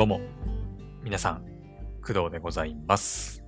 [0.00, 0.22] どうも、
[1.04, 1.44] 皆さん、
[2.00, 3.44] 工藤でございます。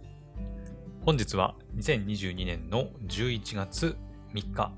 [1.01, 3.97] 本日は2022年の11月
[4.35, 4.71] 3日、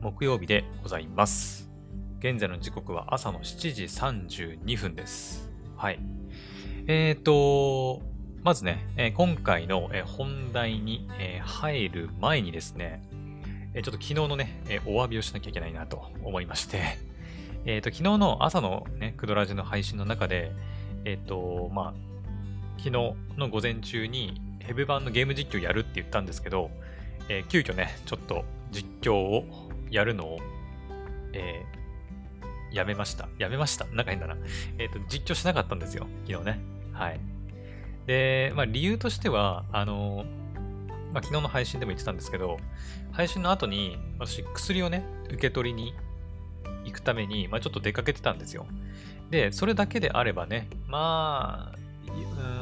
[0.00, 1.70] 木曜日でございます。
[2.18, 5.52] 現在の時刻は朝の7時32分です。
[5.76, 6.00] はい。
[6.88, 8.02] えーと、
[8.42, 13.08] まずね、え今回のえ本題にえ入る前にですね、
[13.74, 16.98] えちょっと昨日のね、えお詫びをしなきゃいけないなと思いまして、
[17.66, 20.50] えっ、と、昨日の朝のね、クドラジの配信の中で、
[21.04, 21.94] えっ、と、まあ、
[22.78, 26.70] 昨日の午前中にヘブ版のゲーム実況やるって言ったんですけど、
[27.28, 29.44] えー急遽ね、ちょっと実況を
[29.90, 30.38] やるのを、
[31.32, 31.80] えー
[32.72, 33.28] やめました。
[33.38, 33.84] やめました。
[33.86, 34.36] なんか変だな。
[34.78, 36.06] えっ、と、実況しなかったんですよ。
[36.26, 36.60] 昨日ね。
[36.92, 37.20] はい。
[38.06, 40.24] で、まあ理由としては、あの
[41.12, 42.58] まあ昨日の配信でも言ってたんですけど、
[43.12, 45.94] 配信の後に私薬をね、受け取りに
[46.84, 48.66] 行くために、まあちょっと出かけてたんですよ。
[49.30, 51.78] で、それだけであればね、まあ、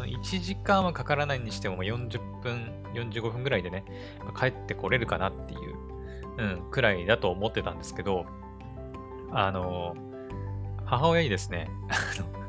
[0.02, 3.84] うん、1時間はかからないにしても40分、45分ぐらいでね、
[4.38, 5.60] 帰ってこれるかなっていう、
[6.38, 8.26] うん、くらいだと思ってたんですけど、
[9.30, 9.96] あの、
[10.84, 11.70] 母親にですね、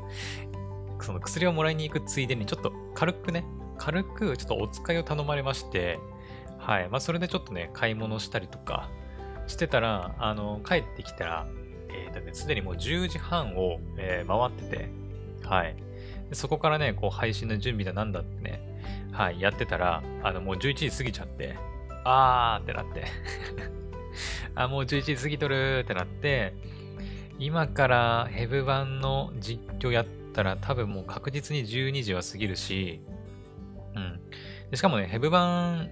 [1.00, 3.44] その薬をもらいに行くついでに、ちょっと軽くね、
[3.78, 5.98] 軽くちょっとお使いを頼まれまして、
[6.58, 8.90] はい、まあそれでちょっとね、買い物したりとか
[9.46, 11.46] してたら、あの、帰ってきたら、
[12.14, 14.88] えーとね、すでにもう10時半を、えー回ってて、
[15.46, 15.76] はい。
[16.32, 18.60] そこからね、こう配信の準備だなんだってね、
[19.12, 21.56] はい、やってたら、あの、もう11時過ぎちゃって、
[22.04, 23.04] あーってなって、
[24.54, 26.54] あ、もう11時過ぎとるってなって、
[27.38, 33.00] 今からヘブ版の実況やったら多分もう確実に12時は過ぎるし、
[33.96, 34.20] うん。
[34.76, 35.90] しかもね、ヘブ版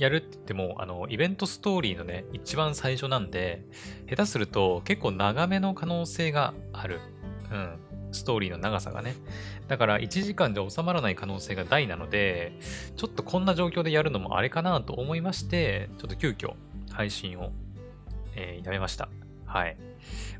[0.00, 3.62] やるって言っても、あの、イベントストーリーのね、一番最初なんで、
[4.08, 7.00] 下手すると結構長めの可能性がある。
[7.52, 7.78] うん。
[8.12, 9.14] ストーリーの長さがね。
[9.68, 12.58] だから1時間で収まらない可能性が大なので、
[12.96, 16.54] ちょっとこんな状況でやるのもあれかなと思いまして、ちょっと急遽
[16.90, 17.52] 配信を、
[18.34, 19.10] えーやめました。
[19.44, 19.76] はい。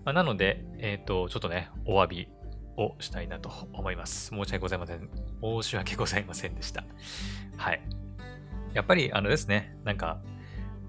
[0.05, 2.29] まあ、なので、えっ、と、ちょっとね、お詫び
[2.79, 4.31] をしたいなと思います。
[4.31, 5.11] 申し訳ございません。
[5.43, 6.85] 申し訳ございませんでした。
[7.59, 7.83] はい。
[8.75, 10.21] やっぱり、あのですね、なんか、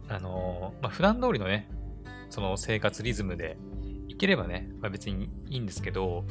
[0.10, 1.70] あのーまあ、普段通りのね、
[2.30, 3.58] その生活リズムで
[4.08, 6.26] いければね、まあ、別にいいんですけど、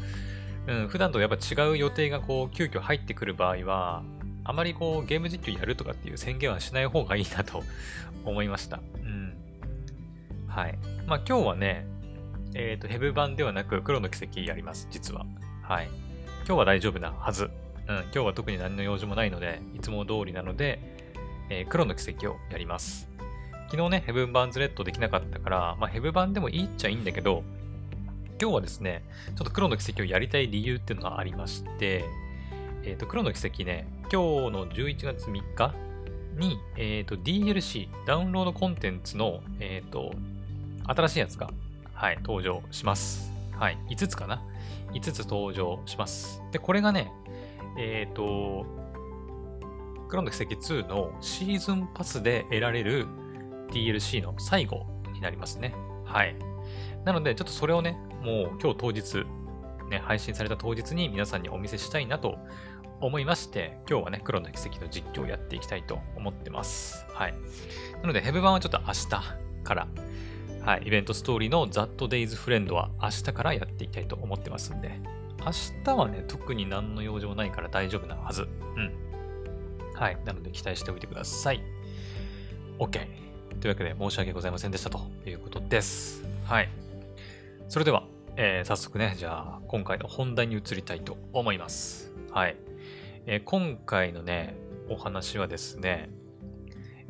[0.66, 4.02] うん、普段とやっぱ違う予定がこう、急遽入ってくる場合は、
[4.44, 7.62] あまりこう、ゲーム実況やるとかっていう宣言はしない方がいいなと
[8.24, 8.80] 思いました。
[9.02, 9.34] うん。
[10.48, 10.78] はい。
[11.06, 11.86] まあ、今日はね、
[12.54, 15.24] えっ、と、ヘブ版ではなく、黒の奇跡やります、実は。
[15.62, 15.88] はい。
[16.46, 17.50] 今日は大丈夫なはず。
[17.86, 20.99] うん、今日は特に何の用事もないので、いつも通りなので、
[21.50, 23.10] えー黒の奇跡をやります。
[23.70, 27.44] 昨日ね、ヘブン版ズレッドできなかったから、まあ、ヘブ版でもいいっちゃいいんだけど、
[28.40, 29.04] 今日はですね、
[29.36, 32.04] ちょっと黒の奇跡をやりたい理由っていうのがありまして、
[32.82, 35.74] えっ、と、黒の奇跡ね、今日の11月3日
[36.36, 40.14] に、えっ、と、DLC、ダウンロードコンテンツの、えっ、と、
[40.86, 41.50] 新しいやつが、
[41.92, 43.30] はい、登場します。
[43.52, 44.42] はい、5つかな
[44.94, 46.42] ?5 つ登場します。
[46.50, 47.12] で、これがね、
[47.78, 48.64] えっ、と、
[50.10, 53.06] 黒の奇跡2のシーズンパスで得られる
[53.70, 55.72] DLC の最後になりますね。
[56.04, 56.36] はい。
[57.04, 59.24] なので、ちょっとそれをね、もう今日当日、
[59.88, 62.38] ね、配信された当日に皆さんにお見せしたいなと
[63.00, 67.06] 思いまして、今日はね、黒の奇跡の実況をやっていきたいと思ってます。
[67.12, 67.34] はい。
[68.02, 69.08] なので、ヘブ版はちょっと明日
[69.62, 69.86] から、
[70.62, 75.00] はい、イベントストーリーの That Days Friend は明日からやっていきたいと思ってますんで、
[75.38, 75.52] 明
[75.84, 78.48] 日はね、特に何の用事もないから大丈夫なはず。
[78.76, 79.09] うん。
[80.00, 80.18] はい。
[80.24, 81.60] なので期待しておいてください。
[82.78, 83.06] OK。
[83.60, 86.24] というわけで申し訳ございませんでしたということです。
[86.44, 86.70] はい。
[87.68, 88.04] それでは、
[88.36, 92.12] えー早速ね、じゃあ今回の本題に移りたいと思います。
[92.30, 92.56] はい。
[93.26, 94.54] えー今回のね、
[94.88, 96.08] お話はですね、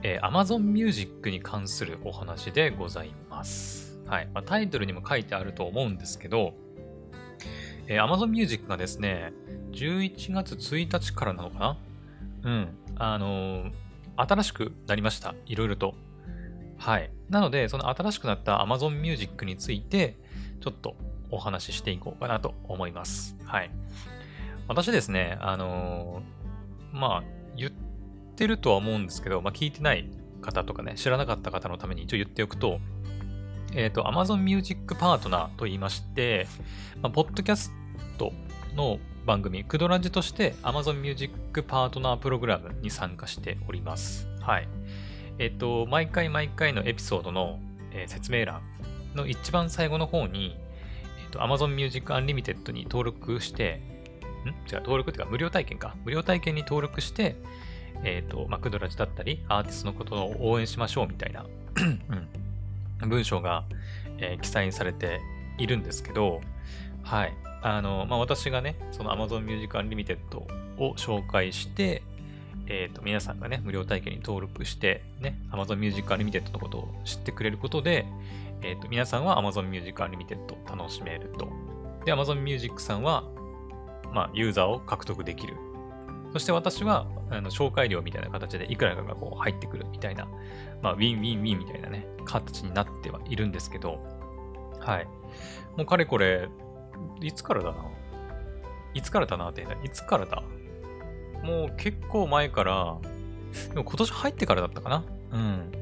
[0.02, 4.00] えー Amazon Music に関するお話でございます。
[4.06, 4.28] はい。
[4.34, 6.54] まあ、タイトルにも書いてあると思うんですけど、
[7.86, 9.32] えー Amazon Music がですね、
[9.70, 11.78] 11月1日からなのかな？
[12.42, 12.68] うん。
[13.00, 13.72] あのー
[14.16, 15.34] 新しくなりました。
[15.46, 15.94] いろいろと。
[16.76, 17.10] はい。
[17.30, 20.18] なので、その新しくなった Amazon Music について、
[20.60, 20.94] ちょっと
[21.30, 23.36] お話ししていこうかなと思います。
[23.44, 23.70] はい。
[24.68, 27.24] 私ですね、あのーまあ、
[27.56, 27.70] 言っ
[28.36, 30.08] てるとは思うんですけど、まあ、聞いてない
[30.42, 32.78] 方とかね、知らなかった方のために一応言っておくと、
[33.74, 36.46] えっ、と、Amazon Music Partner と言いまして、
[37.00, 37.72] まあ、ポッドキャス
[38.18, 38.32] ト
[38.74, 41.32] の番組、クドラジとして Amazon Music
[41.62, 44.26] Partner プログラムに参加しております。
[44.40, 44.68] はい。
[45.38, 47.60] えっ、と、毎回毎回のエピソードの、
[47.92, 48.62] えー説明欄
[49.14, 50.56] の一番最後の方に、
[51.22, 53.80] えっ、と、Amazon Music Unlimited に登録して、
[54.44, 54.48] ん？
[54.48, 55.94] 違う、登録っていうか無料体験か。
[56.04, 57.36] 無料体験に登録して、
[58.02, 61.44] えっ、と、まあ、クドラジだったり、アーティストのことを応援しましょうみたいな、
[63.02, 63.64] うん、文章が、
[64.18, 65.20] えー、記載されて
[65.58, 66.40] いるんですけど、
[67.02, 67.34] はい。
[67.62, 70.18] あの、まあ、私がね、その Amazon Music Unlimited
[70.78, 72.02] を紹介して、
[72.66, 78.06] えっ、ー、と、皆さんがね、無料体験に登録して、ね、Amazon Music Unlimited のことを知ってくれることで、
[78.62, 81.48] えっ、ー、と、皆さんは Amazon Music Unlimited を楽しめると。
[82.04, 83.24] で、Amazon Music さんは、
[84.12, 85.54] まあ、ユーザーを獲得できる。
[86.32, 90.26] そして私は、あの紹介料みたいな形でいくらかがこう入ってくるみたいな、
[90.82, 93.98] まあ、ウィンウィンウィンみたいなね、形になってはいるんですけど、
[94.80, 95.06] はい。
[95.76, 96.48] もうかれこれ、
[97.20, 97.76] いつからだな？
[98.94, 100.42] いつからだなって言った、いつからだ？
[101.42, 102.98] もう結構前から、
[103.68, 105.04] でも今年入ってからだったかな？
[105.32, 105.72] うん。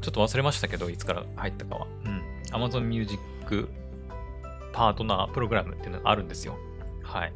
[0.00, 1.86] ちょっと忘れましたけど、いつから入ったかは。
[2.04, 2.22] うん。
[2.52, 3.68] Amazon Music
[4.72, 6.56] パートナープログラムっていうのがあるんですよ。
[7.02, 7.32] はい。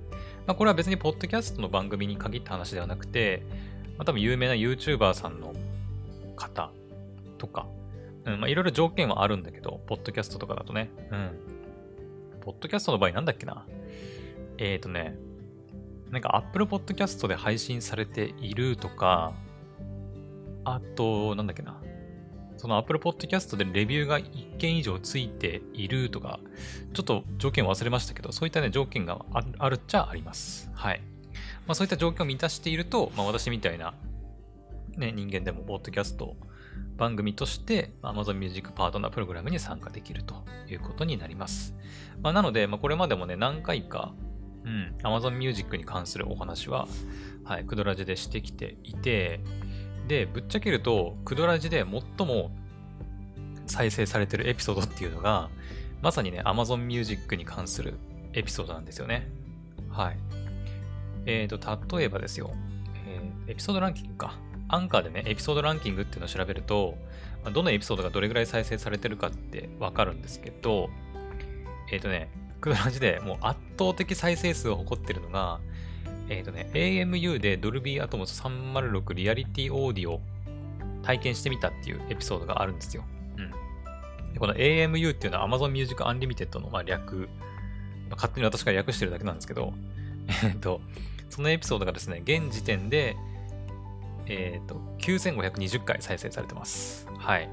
[0.46, 3.42] まあ、これは別にポッドキャストの番組に限った話ではなくて、
[3.98, 5.54] まあ、多分有名な YouTuber さんの
[6.36, 6.70] 方
[7.38, 7.66] とか、
[8.24, 11.30] うん、まあいろいろ条件はあるんだけど、ポッドキャストとかだとね、うん。
[12.44, 13.66] ポッドキャストの場合なんだっけな？
[14.58, 15.16] えっ、ー、とね、
[16.10, 19.32] なんか Apple Podcast で配信されているとか、
[20.64, 21.80] あと、なんだっけな？
[22.56, 26.38] その Apple Podcast でレビューが1件以上ついているとか、
[26.92, 29.24] ちょっと条件忘れましたけど、そういったね、条件が
[29.58, 30.70] あるっちゃあります。
[30.74, 31.02] はい。
[31.66, 33.94] まあそういった条件を満たしていると、まあ私みたいな、
[34.96, 36.36] ね、人間でも、ポッドキャストを
[36.96, 41.74] 番組として Amazon Music パートナープログラムに参加できるということになります。
[42.22, 44.14] まあ、なので、まあ、これまでもね、何回か、
[44.64, 46.86] うん、Amazon Music に関するお話は、
[47.44, 49.40] はい、クドラジでしてきていて、
[50.08, 51.84] で、ぶっちゃけると、クドラジで
[52.18, 52.50] 最も
[53.66, 55.50] 再生されてるエピソードっていうのが、
[56.02, 57.94] まさにね、Amazon Music に関する
[58.34, 59.28] エピソードなんですよね。
[59.90, 60.18] はい。
[61.26, 62.52] えっ、ー、と、例えばですよ、
[63.06, 64.38] えー、エピソードランキングか。
[64.68, 66.96] アンカーでね、エピソードランキングっていうのを調べると、
[67.52, 70.88] どのエピソードがどれぐらい再生されてるかってわかるんですけど、
[71.90, 72.30] えっ、ー、とね、
[72.60, 75.60] クドラジでもう圧倒的再生数を誇ってるのが、
[76.28, 80.20] えっ、ー、とね、AMU で Dolby Atmos 306リアリティオーディオ
[81.02, 83.04] 体験してみたっていうエピソードがあるんですよ。
[83.36, 83.50] うん。
[84.32, 87.28] でこの AMU っていうのは Amazon Music Unlimited のまあ略、
[88.08, 89.74] まあ、勝手に私が略してるだけなんですけど、
[90.44, 90.80] えっと、
[91.28, 93.14] そのエピソードがですね、現時点で、
[94.26, 97.08] えっ、ー、と、9520回再生されてます。
[97.18, 97.50] はい。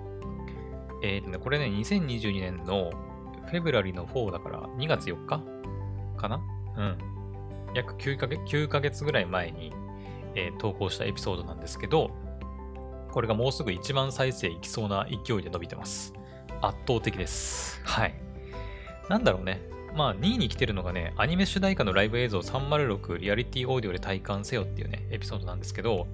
[1.04, 2.92] えっ、ー、とね、これね、2022年の
[3.48, 5.44] フェブラリの4だから2月4日？
[6.18, 6.42] かな？
[6.78, 6.98] うん。
[7.74, 9.74] 約9ヶ月 ,9 ヶ月ぐらい前に、
[10.36, 12.12] えー、投稿したエピソードなんですけど、
[13.12, 16.14] これがもうすぐ1万再生いきそうな勢いで伸びてます。
[16.62, 17.82] 圧倒的です。
[17.84, 18.14] はい。
[19.10, 19.62] なんだろうね。
[19.96, 26.08] まあ、2位に来てるのがね、アニメ主題歌のライブ映像306リアリティオーディオで体感せよっていうね、エピソードなんですけど、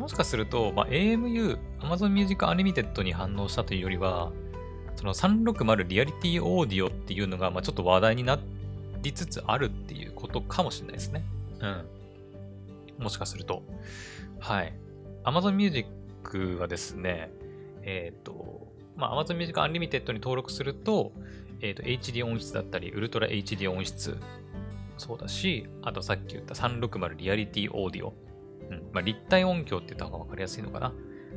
[0.00, 4.32] もしかすると、まあ、AMU、Amazon Music Unlimited に反応したというよりは、
[4.96, 8.38] その360リアリティオーディオっていうのが、まあ、ちょっと話題にな
[9.02, 11.22] りつつあるっていうことかもしれないですね。
[11.60, 13.04] うん。
[13.04, 13.62] もしかすると。
[14.38, 14.72] はい。
[15.24, 17.30] Amazon Music はですね、
[17.82, 21.12] えっ、ー、と、まあ、Amazon Music Unlimited に登録すると、
[21.60, 24.16] えっ、ー、と、HD 音質だったり、ウルトラ HD 音質、
[24.96, 28.14] そうだし、あとさっき言った360リアリティオーディオ。
[28.70, 28.90] うん。
[28.92, 30.92] まあ、立体音響って言った方がわかりやすいのかな。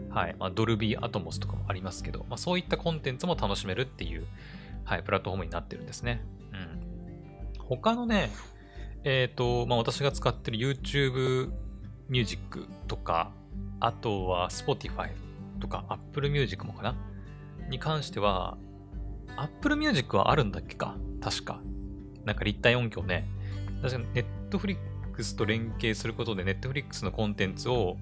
[0.09, 0.35] はい。
[0.39, 4.25] まあ、ドルビーアトモスとかもありますけど、まあ、そういったコンテンツも楽しめるっていう、
[4.85, 6.23] はい、プラットフォームになってるんですね。
[6.51, 7.53] うん。
[7.59, 8.29] 他のね、
[9.03, 11.51] えっ、ー、と、まあ、私が使ってる YouTube
[12.09, 13.31] Music とか、
[13.79, 15.09] あとは Spotify
[15.59, 16.95] とか Apple Music もかな？
[17.69, 18.57] に関しては、
[19.35, 20.97] Apple Music はあるんだっけか？
[21.21, 21.61] 確か。
[22.25, 23.27] なんか立体音響ね。
[23.81, 24.25] 確かに
[25.13, 27.97] Netflix と連携することで Netflix のコンテンツを、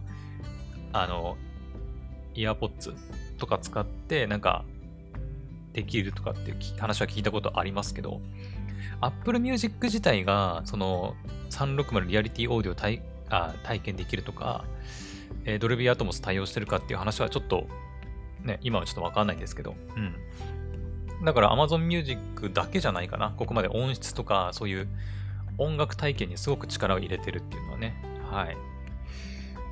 [0.94, 1.38] あの、
[2.34, 2.94] イヤーポッツ
[3.38, 4.64] とか使って、なんか、
[5.74, 8.22] できるとかっていう話は聞いたことありますけど、
[9.02, 11.16] Apple Music 自体が、その、
[11.50, 14.66] 360リアリティオーディオ体あ体験できるとか、
[15.46, 17.68] えー、ドルビーアトモス対応してるかっていう話はちょっと、
[18.44, 21.26] ね、今はちょっとわかんないんですけど、うん。
[21.26, 23.34] だから Amazon Music だけじゃないかな。
[23.38, 24.88] ここまで音質とか、そういう
[25.62, 27.96] 音楽体験にすごく力を入れてるっていうのはね。
[28.30, 28.58] はい。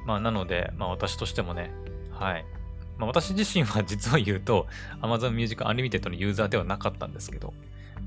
[0.06, 1.72] まあ、なので、まあ私としてもね、
[2.12, 2.46] はい。
[2.98, 4.68] まあ、私自身は実は言うと、
[5.02, 7.54] Amazon Music Unlimited のユーザーではなかったんですけど、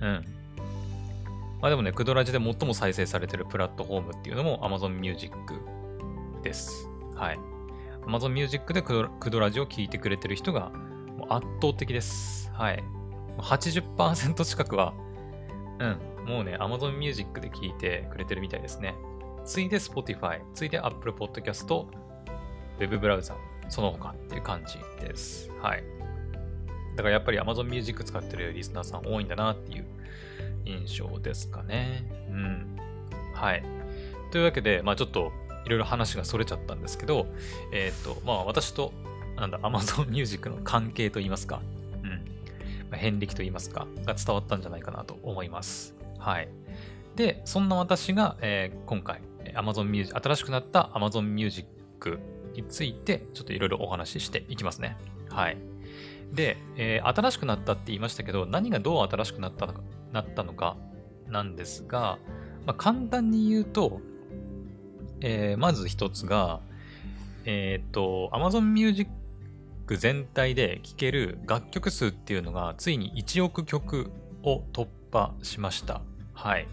[0.01, 0.25] うん。
[1.61, 5.37] まあでもね、クドラジで最も再生されてるプラットフォームっていうのも Amazon Music
[6.43, 6.89] です。
[7.15, 7.39] はい。
[8.07, 10.71] Amazon Music でクドラジを聴いてくれてる人が
[11.29, 12.51] 圧倒的です。
[12.53, 12.83] はい。
[13.39, 14.93] 80%近くは、
[15.79, 18.95] うん、もうね、Amazon Music で聞いてくれてるみたいですね。
[19.45, 21.87] ついで Spotify、ついで Apple Podcast、
[22.79, 23.37] Web ブラウザ、
[23.69, 25.50] その他っていう感じです。
[25.61, 25.85] はい。
[26.97, 29.87] だからやっぱり Amazon Music 使ってるリスナーさん多いんだなっていう
[30.64, 32.05] 印象ですかね。
[32.29, 32.79] うん。
[33.35, 33.64] はい。
[34.31, 35.33] というわけで、まあちょっと
[35.64, 37.26] いろいろ話がそれちゃったんですけど、
[37.73, 38.93] えっ、ー、と、まあ私と、
[39.37, 41.62] なんだ、Amazon Music の関係といいますか、
[42.02, 42.25] うん。
[42.91, 45.95] ま、遍歴といいますか、が伝わったんじゃないかなと思います。
[46.23, 46.49] はい。
[47.17, 49.21] で、そんな私が、えー、今回、
[49.55, 52.21] Amazon Music、新しくなった Amazon Music
[52.55, 54.97] について、ちょっといろいろお話ししていきますね。
[55.31, 55.57] はい。
[56.33, 59.81] で、えー、新しくなったって言いましたけど、何がどう新しくなったのか
[60.12, 60.76] なったのか
[61.29, 62.19] なんですが、
[62.67, 64.00] まあ、簡単に言うと、
[65.21, 66.61] えー、まず一つが、
[67.45, 69.11] えっ、ー、と、Amazon Music
[69.88, 74.11] 全体で聴ける楽曲数っていうのが、ついに1億曲
[74.43, 76.02] を突破しました。
[76.43, 76.67] はい。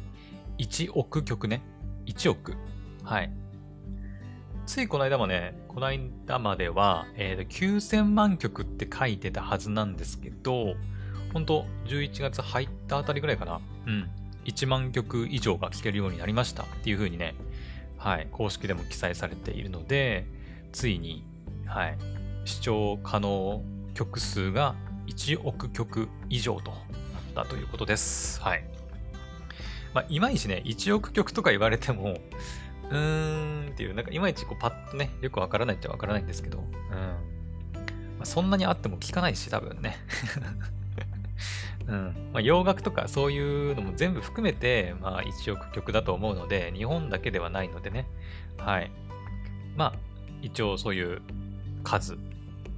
[0.58, 1.62] 1億曲ね。
[2.08, 2.56] 1億。
[3.04, 3.32] はい。
[4.66, 10.74] ついこの間もね、この間までは、えー、9000万曲って書いてたはずなんですけど、
[11.34, 13.62] ほんと11月入ったあたりぐらいかな。
[13.86, 14.10] うん。
[14.46, 17.36] 1万曲以上が聴けるようになりましたっていう風にね、
[18.00, 20.26] はい、公式でも記載されているので、
[20.72, 21.24] ついに、
[21.68, 21.98] はい、
[22.46, 23.62] 視聴可能
[23.94, 24.74] 曲数が
[25.06, 28.42] 1億曲以上となったということです。
[28.42, 28.79] はい。
[29.93, 32.19] まあ、いまいちね、1億曲とか言われても、
[32.89, 36.65] うーんっていう、なんかいまいちこうパッとね、よくわからないっちゃわからないんですけど、うん。
[38.19, 39.98] まあ、そんなにあっても聞かないし、多分ね。
[41.88, 42.29] うん。
[42.34, 48.05] まあ、洋楽とかそういうのも全部含めて、まあ、1億曲だと思うので、日本だけではないのでね。
[48.58, 48.91] はい。
[49.75, 49.93] まあ、
[50.41, 51.22] 一応そういう
[51.84, 52.17] 数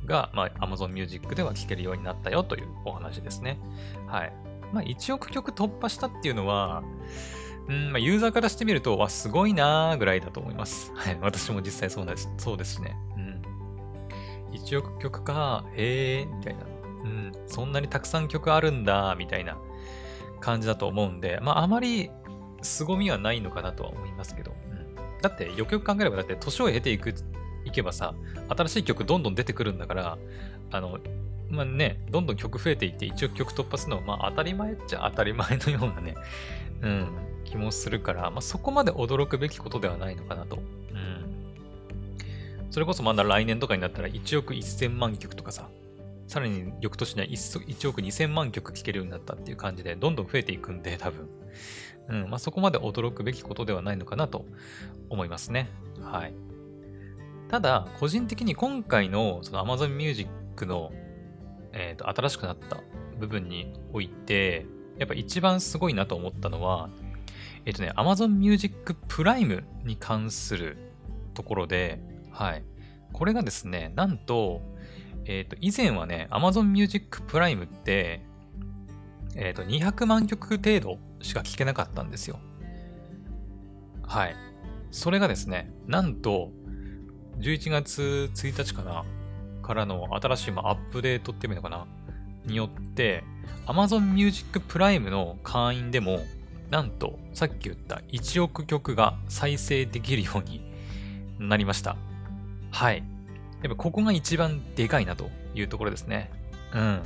[0.05, 3.57] が、まあ、Amazon Music では聴けるようになったよというお話ですね。
[4.07, 4.33] はい。
[4.73, 6.83] まあ、1億曲突破したっていうのは、
[7.67, 10.91] うん、まあ、ユーザーからしてみると、わ、すごいなーぐらいだと思います。
[10.95, 11.17] はい。
[11.21, 12.95] 私も実際そうです、そうですね。
[13.15, 13.41] うん。
[14.51, 16.65] 1億曲か、へえ、みたいな。
[17.03, 17.31] うん。
[17.47, 19.57] そんなにたくさん曲あるんだ、みたいな
[20.39, 22.09] 感じだと思うんで、まあ、あまり
[22.61, 24.51] 凄みはないのかなとは思いますけど。
[24.51, 24.95] うん。
[25.21, 27.13] だって、よくよく考えれば、だって、年を経ていく、
[27.63, 28.15] いけばさ、
[28.49, 30.17] 新しい曲どんどん出てくるんだから、
[30.71, 30.99] あの、
[31.51, 36.15] まあね、どんどん曲増えていって1億曲突破するのは、まあ当たり前っちゃ当たり前のようなね、
[36.81, 37.07] うん、
[37.43, 40.57] 気もするから、まあ、そこまで驚くべきことではないのかなと。
[40.57, 41.41] うん。
[42.71, 45.69] それこそまだ来年とかになったら1億1000万曲とかさ、
[46.27, 51.29] さらに翌年には 1, 1億2000万曲聴けるようになったっていう感じで、どんどん増えていくんで、多分。
[52.07, 54.45] うん、まあ、そこまで驚くべきことではないのかなと
[55.09, 55.69] 思いますね。
[56.01, 56.33] はい。
[57.49, 60.29] ただ、個人的に今回のその Amazon Music
[60.65, 60.93] の、
[61.73, 62.81] えーと新しくなった
[63.19, 64.65] 部分において、
[64.97, 66.89] やっぱ一番すごいなと思ったのは、
[67.65, 70.77] えっとね、Amazon Music Prime に関する
[71.33, 72.01] ところで、
[72.31, 72.63] はい。
[73.13, 74.61] これがですね、なんと、
[75.25, 78.25] えっ、と、以前はね、Amazon Music Prime って、
[79.35, 82.39] えっ、と、200万曲程度しか聴けなかったんですよ。
[84.03, 84.35] はい。
[84.89, 86.51] それがですね、なんと、
[87.39, 89.05] 11月1日かな
[89.71, 91.87] からの新しい、まアップデートっていうのかな？
[92.45, 93.23] によって、
[93.67, 96.19] Amazon Music Prime の会員でも、
[96.69, 100.61] なんと、さっき言った1億曲が再生できるように
[101.39, 101.95] なりました。
[102.71, 102.97] はい。
[103.63, 106.31] やっぱここが一番でかいなというところですね。
[106.73, 107.03] うん。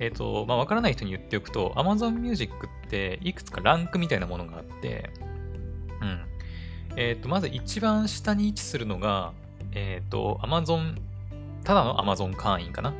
[0.00, 5.10] えっ、ー、と、まあ、わからない人に言っておくと、Amazon Music っていくつかランクみたいなものがあって、
[6.02, 6.20] うん。
[6.96, 9.32] えっ、ー、と、まず一番下に位置するのが、
[9.72, 10.96] えっ、ー、と、Amazon、
[11.68, 12.94] ただの Amazon 会員かな。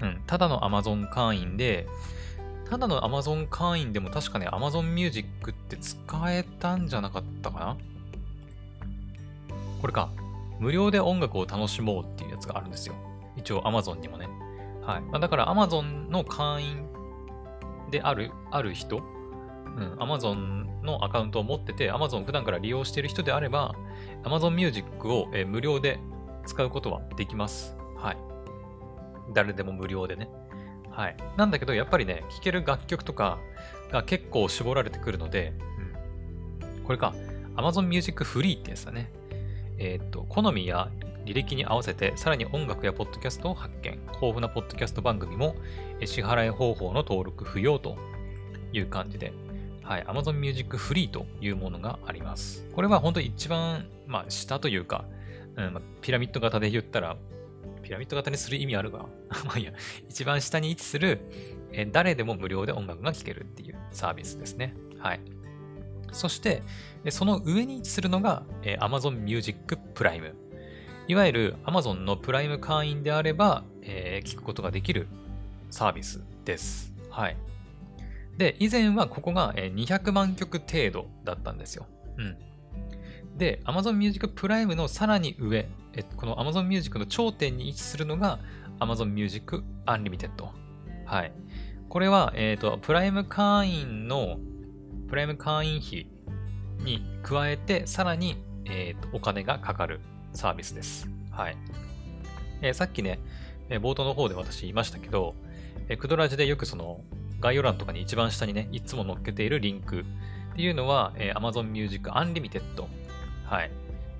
[0.00, 0.22] うん。
[0.26, 1.86] ただの Amazon 会員で、
[2.64, 6.00] ただの Amazon 会員でも確かね、Amazon Music って使
[6.32, 7.76] えたんじゃなかったかな
[9.82, 10.08] これか。
[10.58, 12.94] 無料で音楽を楽しもうっていうやつがあるんですよ。
[13.36, 14.30] 一応 Amazon にもね。
[14.80, 15.02] はい。
[15.02, 16.86] まあ、だから Amazon の会員
[17.90, 23.74] である、ある人、うん、Amazon のアカウントを持ってて、Amazon 普段から利用している人であれば、
[24.22, 26.00] Amazon Music を、え無料で
[26.46, 27.78] 使うことはできます。
[28.00, 28.16] はい。
[29.32, 30.28] 誰でも無料でね。
[30.90, 31.16] はい。
[31.36, 33.38] なんだけど、やっぱりね、聴ける楽曲とか
[33.90, 35.52] が結構絞られてくるので、
[36.72, 36.84] うん。
[36.84, 37.14] これか、
[37.56, 39.10] Amazon Music Free ってやつだね。
[39.78, 40.90] えっ、と、好みや
[41.24, 43.92] 履歴に合わせて、さらに音楽やポッドキャストを発見。
[43.92, 45.54] 豊富なポッドキャスト番組も、
[46.04, 47.96] 支払い方法の登録不要と
[48.72, 49.32] いう感じで、
[49.82, 52.66] はい、Amazon Music Free というものがあります。
[52.74, 55.04] これは本当に一番、まあ、下というか、
[55.56, 57.16] うんまあ、ピラミッド型で言ったら、
[57.82, 59.06] ピラミッド型にする意味あるが、
[59.44, 59.72] まあいや、
[60.08, 61.20] 一番下に位置する、
[61.72, 64.74] え、誰でも無料で音楽が聴けるっていうサービスですね。
[64.98, 65.20] はい。
[66.12, 66.62] そして、
[67.10, 70.34] その上に位置するのが、えー、Amazon Music Prime。
[71.08, 75.08] いわゆる Amazon のプライム会員であれば、えー、聞くことができる
[75.70, 76.92] サービスです。
[77.10, 77.36] はい。
[78.36, 81.86] で、以前はここが200万曲程度だったんですよ。
[82.16, 82.36] うん。
[83.36, 88.38] で、Amazon Music Prime のさらに上、えこの Amazon Music の頂点に位置するのが
[88.78, 90.30] Amazon Music Unlimited。
[91.04, 91.32] はい。
[91.88, 94.38] これは、えっ、と、プライム会員の、
[95.08, 96.06] プライム会員費
[96.84, 100.00] に加えて、さらに、えっ、と、お金がかかる
[100.32, 101.08] サービスです。
[101.30, 101.56] はい。
[102.62, 103.18] えー、さっきね、
[103.68, 105.34] え冒頭の方で私言いましたけど、
[105.88, 107.00] えクドラジでよくその、
[107.40, 110.04] 概要欄とかに一番下にね、いつも載っけているリンクっ
[110.54, 112.62] ていうのは、え Amazon Music Unlimited。
[113.46, 113.70] はい。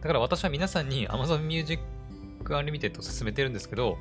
[0.00, 1.82] だから私は皆さんに Amazon Music
[2.44, 3.98] Unlimited を進めてるんですけど、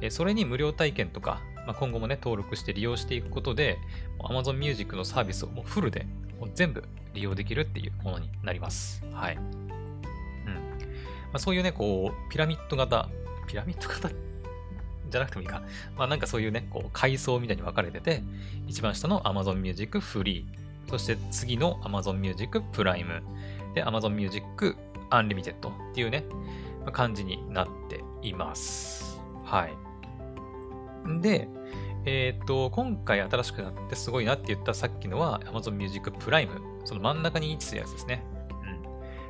[0.00, 3.78] えそれに無料体験とか、まあ、今後もね、登録して利用していくことで、
[4.20, 6.06] Amazon Music のサービスをもうフルで
[6.40, 6.84] もう全部
[7.14, 9.02] 利用できるっていうものになります。
[9.12, 9.36] はい。
[9.36, 9.42] うん。
[9.44, 10.60] ま
[11.34, 13.08] あ、そういうね、こう、ピラミッド型、
[13.46, 14.10] ピラミッド型？
[15.10, 15.62] じゃなくてもいいか。
[15.96, 18.22] まあなんかそういうね、こう階層みたいに分かれてて、
[18.66, 20.46] 一番下の Amazon Music Free、
[20.88, 23.22] そして次の Amazon Music Prime、
[23.74, 24.74] で Amazon Music
[25.12, 26.24] Unlimited っていうね、
[26.92, 29.20] 感じになっています。
[29.44, 31.20] はい。
[31.20, 31.48] で、
[32.04, 36.48] えっ、ー、と、今回新しくなってすごいなって言ったさっきのは Amazon Music Prime。
[36.84, 38.24] その真ん中に位置するやつですね。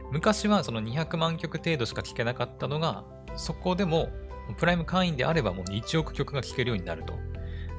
[0.07, 0.13] うん。
[0.13, 3.05] 昔はその200万曲程度しか聴けなかったのが、
[3.37, 4.09] そこでも
[4.57, 7.15] プライム会員であればもう1億曲が聴けるようになると。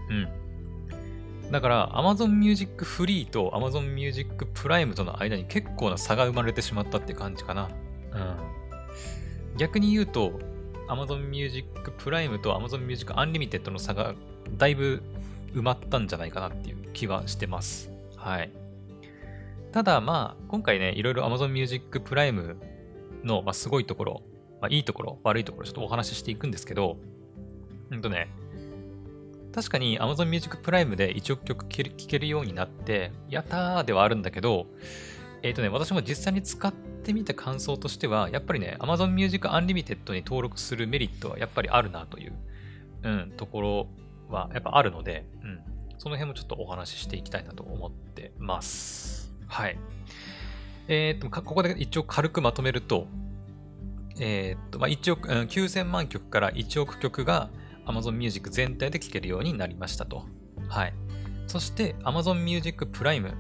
[0.10, 1.52] うん。
[1.52, 7.70] だから Amazon Music Free と Amazon Music Prime との間に結構な差が生まれてしまったって感じかな。
[9.58, 10.40] 逆に言うと、
[10.88, 11.68] Amazon Music
[11.98, 14.16] Prime と Amazon Music Unlimited の差が
[14.58, 15.02] だいぶ
[15.54, 17.90] 埋まったんじゃないかなっていう気はしてます。
[18.18, 18.52] はい。
[19.72, 22.56] ただまあ、今回ね、いろいろ Amazon Music Prime
[23.24, 24.22] の、まあ、すごいところ、
[24.62, 26.98] まあ、いいところ、悪いところ、ちょっとお話ししていくんですけど、
[27.90, 28.30] うんとね、
[29.54, 34.68] 確かに Amazon Music Prime で1億曲聴けるようになって、やったーではあるんだけど、
[35.44, 42.34] えっ、ー、とね、私も実際に使ってみた感想としては、やっぱりね、Amazon Music Unlimited に登録するメリットはやっぱりあるなという、
[43.04, 43.88] うん、ところ
[44.30, 45.60] はやっぱあるので、うん、
[45.98, 49.34] その辺もちょっとお話ししていきたいなと思ってます。
[49.48, 49.78] はい。
[50.88, 53.08] えっ、と、ここで一応軽くまとめると、
[54.20, 57.50] えっ、と、まあ、1億、9000万曲から1億曲が
[57.86, 60.26] Amazon Music 全体で聴けるようになりましたと。
[60.68, 60.94] はい。
[61.48, 63.34] そして Amazon Music Prime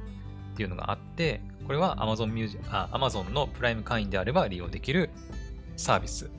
[0.53, 5.09] っていうのがあって、これは Amazon, Music あ Amazon のプライム会員であれば利用できる
[5.75, 6.29] サービス。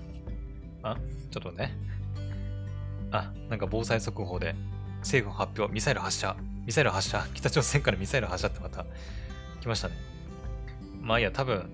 [0.83, 0.97] あ、
[1.31, 1.77] ちょっとね。
[3.11, 4.55] あ、なんか防災速報で
[5.01, 8.87] 政府発表、ミサイル発射、ミサイル発射、北朝鮮からミサイル発射ってまた
[9.61, 9.95] 来ましたね。
[11.01, 11.69] まあいいや、多分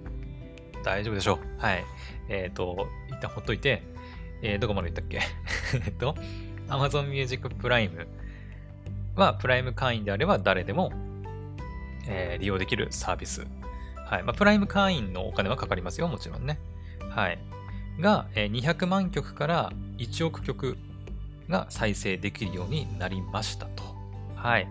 [0.83, 1.39] 大丈夫でしょう。
[1.61, 1.85] はい。
[2.29, 3.83] えっ、ー、と、一旦ほっといて、
[4.43, 5.21] えー、どこまで言ったっけ？
[5.87, 6.15] えっと、
[6.69, 8.07] Amazon Music Prime
[9.17, 10.93] はプライム会員であれば誰でも
[12.07, 13.47] えー、利用できるサービス。
[14.07, 14.23] はい。
[14.23, 16.59] まあ、プライム会員のお金はかかりますよ、もちろんね。
[17.11, 17.39] はい。
[18.01, 20.77] が、えー、200万曲から1億曲
[21.49, 23.83] が再生できるようになりましたと。
[24.35, 24.69] はい。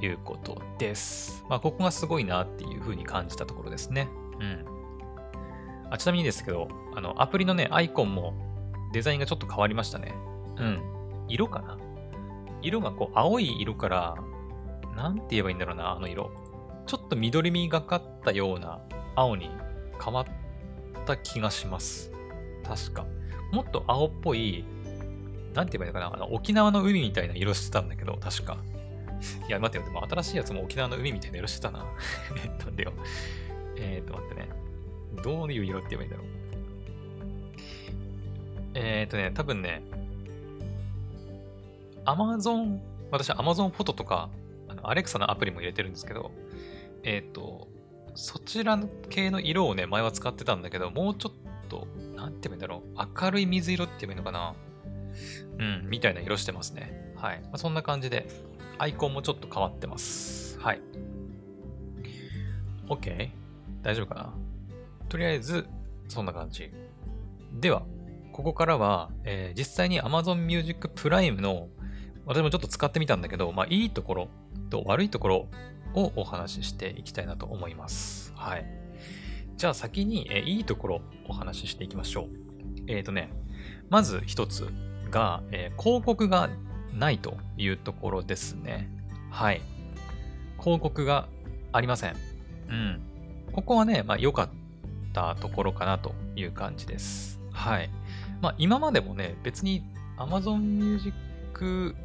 [0.00, 1.44] いうことです。
[1.48, 4.08] まあ、ここがすごいなっていうふうに感じたところですね。
[4.38, 4.64] うん。
[5.90, 8.34] あちなみにですけど、あの、アプリのね、アイコンも
[8.92, 10.14] デザインがちょっと変わりましたね。
[10.56, 10.80] うん。
[11.28, 11.76] 色かな？
[12.62, 14.14] 色がこう、青い色から、
[14.96, 16.30] なんて言えばいいんだろうな、あの色。
[16.88, 18.80] ちょっと緑みがかったような
[19.14, 19.50] 青に
[20.02, 22.10] 変わった気がします。
[22.64, 23.06] 確か。
[23.52, 24.64] もっと青っぽい、
[25.54, 28.56] なんて言えばいいのかな、あの沖縄の海みたいな色してたんだけど、確か。
[29.48, 31.84] いや、待ってよ、でも新しいやつも沖縄の海みたいな色してたな。
[32.42, 32.92] えっと、でよ。
[33.76, 34.48] えー、っと、待ってね。
[35.22, 36.26] どういう色って言えばいいんだろう。
[38.74, 39.82] えー、っとね、多分ね、
[42.06, 42.78] Amazon、
[43.10, 44.30] 私 Amazon フォトとか、
[44.68, 46.30] あの、アレクサのアプリも入れてるんですけど、
[47.08, 47.68] えっ、ー、と、
[48.14, 54.54] そちら系の色をね、前は使ってたんだけど、もうちょっと、なんて言うんだろう、明るい水色って言えばいいのかな？
[55.58, 57.14] うん、みたいな色してますね。
[57.16, 57.40] はい。
[57.44, 58.28] まあ、そんな感じで、
[58.76, 60.60] アイコンもちょっと変わってます。
[60.60, 60.82] はい。
[62.88, 63.30] OK?
[63.80, 64.34] 大丈夫かな？
[65.08, 65.66] とりあえず、
[66.08, 66.70] そんな感じ。
[67.54, 67.84] では、
[68.32, 71.68] ここからは、えー、実際に Amazon Music Prime の、
[72.26, 74.28] 私もちょっと使ってみたんだけど、まあいいところ
[74.68, 75.48] と悪いところ
[75.98, 78.32] をお話ししていきたいなと思います。
[78.36, 78.64] はい。
[79.56, 82.28] じゃあ先に、えいいところお話ししていきましょう。
[82.86, 83.30] えっ、ー、とね、
[83.90, 84.68] まず一つ
[85.10, 86.48] が、えー、広告が
[86.92, 88.88] ないというところですね。
[89.30, 89.60] はい。
[90.60, 91.28] 広告が
[91.72, 92.16] ありません。
[92.68, 93.00] うん。
[93.52, 94.48] ここはね、まあ良かっ
[95.12, 97.40] たところかなという感じです。
[97.52, 97.90] はい。
[98.40, 99.82] まあ今までもね、別に
[100.16, 101.96] Amazon Music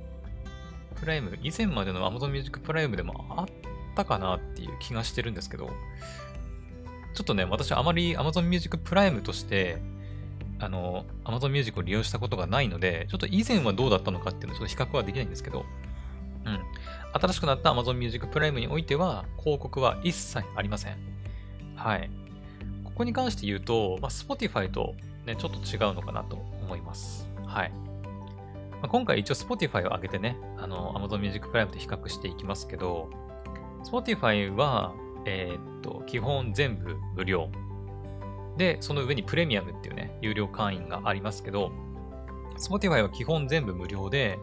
[0.95, 3.47] プライム、以前までの Amazon Music プライムでもあっ
[3.95, 5.69] たかなっていう気がしてるんですけど、
[7.13, 9.82] ちょっとね、私あまり Amazon Music プライムとして、
[10.60, 15.65] あの、Amazon Music を利用したことがないので、ちょっと以前はどうだったのかっていうのをちょっと比較はできないんですけど、
[16.45, 16.60] うん。
[17.13, 20.97] 新しくなった Amazon Music プライムにおいては、広告は一切ありません。
[21.75, 22.10] はい。
[22.84, 27.27] ここに関して言うと、まあ、Spotify とね、ちょっと違うのかなと思います。
[27.45, 27.71] はい。
[27.71, 33.10] まあ、今回一応 Spotify を上げてね、あの、Amazon Music プライムと比較していきますけど、
[33.83, 34.93] Spotify は、
[35.25, 37.49] えー、っと、基本全部無料。
[38.57, 41.71] で、その上にプレミアムっていうね、有料会員がありますけど、
[42.57, 44.39] Spotify は基本全部無料で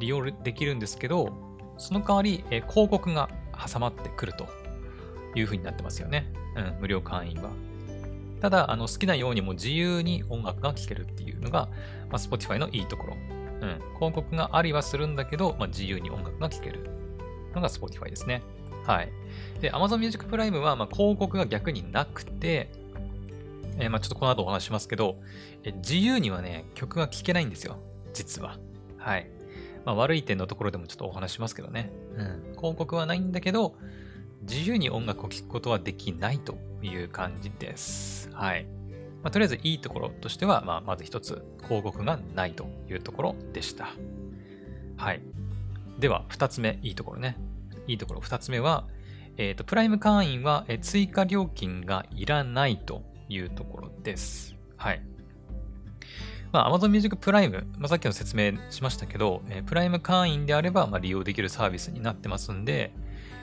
[0.00, 1.32] 利用できるんですけど、
[1.76, 3.28] その代わり、えー、広告が
[3.72, 4.46] 挟まってくると
[5.34, 6.32] いう風になってますよね。
[6.56, 7.50] うん、無料会員は。
[8.40, 11.68] ただ、あの好きなようにも自由に音楽が聴けるっていうのが、
[12.10, 13.16] まあ、Spotify のいいところ。
[13.60, 16.90] うん、広告がありはするんだけど、まあ、自由に音楽が聴ける
[17.54, 18.42] のが Spotify ですね。
[18.86, 19.12] はい。
[19.60, 22.70] で、Amazon Music Prime は、まあ、広告が逆になくて、
[23.78, 25.16] えー、まあ、ちょっとこの後お話しますけど、
[25.64, 27.78] え自由にはね、曲が聴けないんですよ。
[28.12, 28.58] 実は。
[28.98, 29.30] はい。
[29.84, 31.90] まあ、悪い点のところでもちょっとお話しますけどね。
[32.16, 32.52] うん。
[32.56, 33.74] 広告はないんだけど、
[34.42, 38.30] 自由に音楽を聴くことはできないという感じです。
[38.32, 38.66] はい。
[39.22, 43.88] まあ、とりあえずいいところとしては、まあ、まず一つ、広告がないというところでした。
[44.96, 45.22] はい。
[45.98, 47.38] では、二つ目、いいところね。
[47.86, 48.86] いいところ二つ目は、
[49.36, 54.54] えっ、ー、と、プライム会員はえ追加料金がいらないというところです。
[54.76, 55.02] はい。
[56.52, 62.92] まあ、Amazon Music プライム、まあ、さっきの説明しましたけど、えー、プライム会員であれば、まあ、利用できるサービスになってますんで、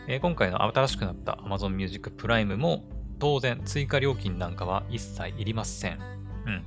[0.07, 2.85] えー、今回の新しくなった Amazon Music プライムも
[3.19, 5.99] 当然追加料金なんかは一切いりません。
[6.45, 6.63] うん。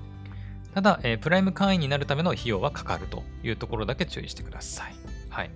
[0.74, 4.94] ただ、えー、プライム会員になるための費用はかかるというところだけ注意してください。
[5.30, 5.50] はい。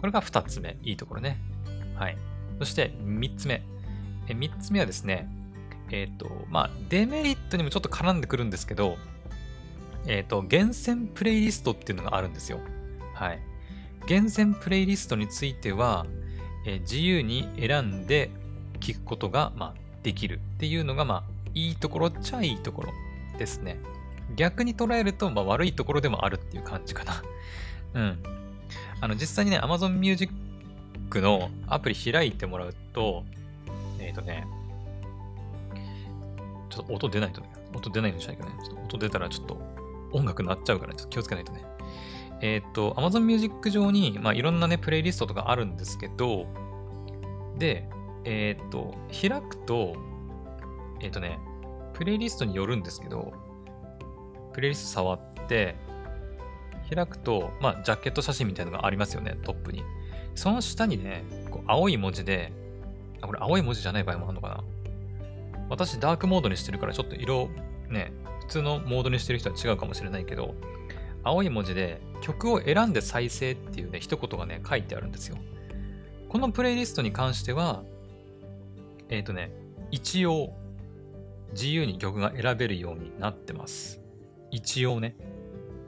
[0.00, 1.38] これが二つ目、いいところね。
[1.94, 2.16] はい。
[2.58, 3.62] そして三つ目。
[4.28, 5.28] え三つ目はですね、
[5.90, 8.96] えっ、ー、と、まあ、デメリットにもちょっと絡んでくるんですけど、
[10.06, 12.60] えっ、ー、と、厳選プレイリストっていうのがあるんですよ。
[13.14, 13.40] はい。
[14.06, 16.06] 厳選プレイリストについては、
[16.64, 18.30] えー、自由に選んで
[18.80, 22.92] 聞くことが、まあ、できるっていうのが、まあ、いいところっちゃいいところ
[23.38, 23.78] ですね。
[24.34, 27.22] 逆に捉えると、まあ、悪いところでもあるっていう感じかな。
[27.94, 28.39] うん。
[29.00, 30.32] あの、実際にね、Amazon Music
[31.20, 33.24] のアプリ開いてもらうと、
[33.98, 34.46] えっ、ー、とね、
[36.68, 38.52] ちょっと音出ないとね、音出ないのしないかね。
[38.64, 39.56] ちょっと音出たらちょっと
[40.12, 41.64] 音楽鳴っちゃうから、ね、ちょっと気をつけないとね。
[42.42, 46.46] えっ、ー、と、Amazon Music 上に、まあ、いろんなね、プレイリストとかあるんですけど、
[47.58, 47.88] で、
[48.24, 49.96] えっ、ー、と、開くと、
[51.00, 51.38] えっ、とね、
[51.94, 53.32] プレイリストによるんですけど、
[54.52, 55.76] プレイリスト触って、
[56.94, 59.82] 開くと、まあ、ジャケット写真みたいなのがありますよね、トップに。
[60.34, 62.52] その下にね、こう青い文字で、
[63.20, 64.64] あ、これ青い文字じゃない場合もあるのかな
[65.68, 67.48] 私、ダークモードにしてるから、ちょっと色、
[67.88, 70.54] ね、普通のモードにしてる人は違うかもしれないけど、
[71.22, 75.36] 青い文字で曲を選んで再生っていうね、一言がね、書いてあるんですよ。
[76.28, 77.82] このプレイリストに関しては、
[79.08, 79.52] えっ、ー、とね、
[79.90, 80.52] 一応、
[81.52, 84.00] 自由に曲が選べるようになってます。
[84.50, 85.16] 一応ね。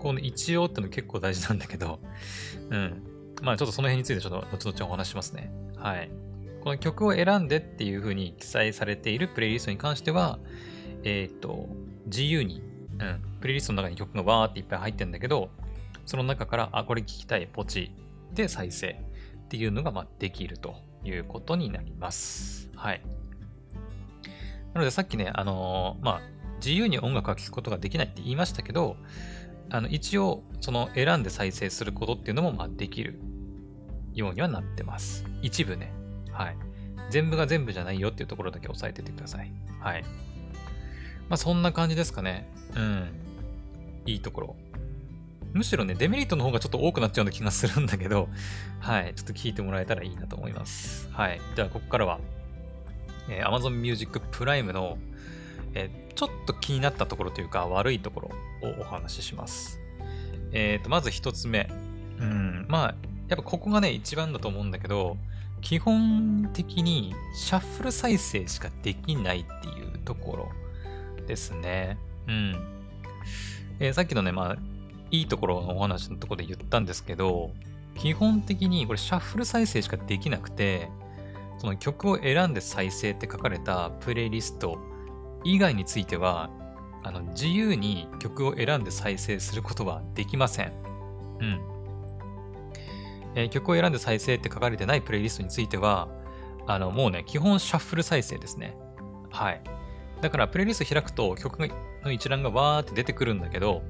[0.03, 2.01] この一応っての結構大事なんだけど、
[2.71, 3.03] うん。
[3.41, 5.53] まあちょっとその辺についてちょっと後々お話しますね。
[5.77, 6.11] はい。
[6.61, 10.41] この曲を選んでっていう風に記載されているプレイリストに関しては、
[11.05, 11.69] えっ、ー、と、
[12.07, 12.63] 自由に、
[12.99, 15.51] うん、プレイリストの中に曲がわーっていっぱい入ってるんだけど、
[16.05, 17.93] その中から、あ、これ聞きたい、ポチ
[18.33, 19.01] で再生
[19.45, 22.71] っていうのが、まあ、できるということになります。
[22.75, 23.03] はい。
[24.75, 26.21] なのでさっきね、あのー、まあ、
[26.57, 28.97] 自由に音楽を聴くことができないって言いましたけど、
[29.73, 33.19] あの、一応、その選んで再生することっていうのも、まあ、できる
[34.15, 35.25] ようにはなってます。
[35.41, 35.93] 一部ね。
[36.31, 36.57] はい。
[37.11, 39.51] 全部が全部じゃないよっていうところだけ押さえててください。
[39.81, 40.03] はい。
[41.29, 42.49] まあそんな感じですかね。
[42.77, 43.09] うん。
[44.05, 44.57] いいところ。
[45.55, 48.29] むしろね、デメリットの方がちょっと多くなっちゃうような気がするんだけど、
[48.81, 49.15] はい。
[49.15, 51.09] ちょっと聞いてもらえたらいいなと思います。
[51.13, 51.41] はい。
[51.55, 52.21] じゃあ、ここからは、
[53.29, 54.99] えー、Amazon Music Prime の、
[55.75, 58.29] えー、ちょっと気になったところというか、悪いとこ
[58.63, 59.81] ろをお話しします。
[60.53, 61.69] えっ、ー、と、まず一つ目。
[62.19, 62.67] うん。
[62.69, 62.95] まあ、
[63.29, 65.17] やっぱここがね、一番だと思うんだけど、
[65.61, 70.49] 基本的にシャッフル再生しかできないっていうところ
[71.27, 71.97] ですね。
[72.27, 72.57] うん。
[73.79, 74.57] えー、さっきのね、まあ、
[75.11, 77.53] いいところのお話のところで言ったんですけど、
[77.95, 80.89] 基本的にこれシャッフル再生しかできなくて、
[81.59, 84.79] その曲を選んで再生って書かれたプレイリスト
[85.45, 86.51] 以外については、
[87.03, 90.73] あの、自由に曲を選んで再生することはできません。
[91.41, 91.61] うん。
[93.35, 96.09] えー、曲を選んで再生って書かれてないプレイリストについては、
[96.67, 98.77] あの、もうね、基本シャッフル再生ですね。
[99.31, 99.61] はい。
[100.21, 101.59] だから、プレイリスト開くと曲
[102.05, 103.83] の一覧がわーって出てくるんだけど、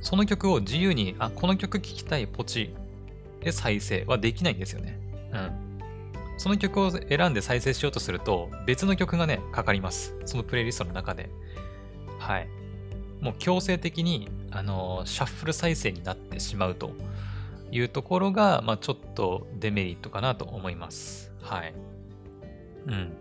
[0.00, 2.74] その曲を自由に、あ、この曲聴きたいポチ
[3.40, 4.98] で再生はできないんですよね。
[5.32, 5.65] うん。
[6.36, 10.14] その曲を選んで再生しようとすると、別の曲がね、かかります。
[10.24, 11.30] そのプレイリストの中で。
[12.18, 12.48] はい。
[13.20, 16.92] もう強制的に、あのー、シャッフル再生になってしまうと
[17.70, 21.32] いうところが、まあ、ちょっとデメリットかなと思います。
[21.40, 21.74] はい。
[22.86, 23.16] うん。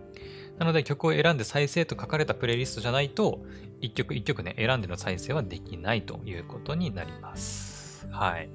[0.58, 3.40] なので曲を選んで再生と書かれたプレイリストじゃないと、
[3.82, 8.08] 一曲一曲ね、選んでの再生はできないということになります。
[8.12, 8.50] はい。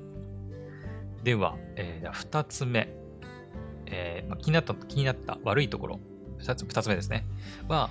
[1.24, 2.99] では、えー、二つ目。
[3.90, 6.00] えーまあ、気になった、気になった悪いところ。
[6.38, 7.26] 二つ二つ目ですね。
[7.68, 7.90] は、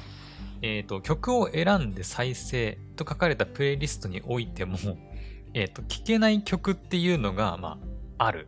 [0.61, 4.77] えっ、ー、と、曲を選んで再生と書かれたプレイリストにおいても、
[5.53, 7.79] えっ、ー、と、聴けない曲っていうのが、ま
[8.17, 8.47] あ、ある。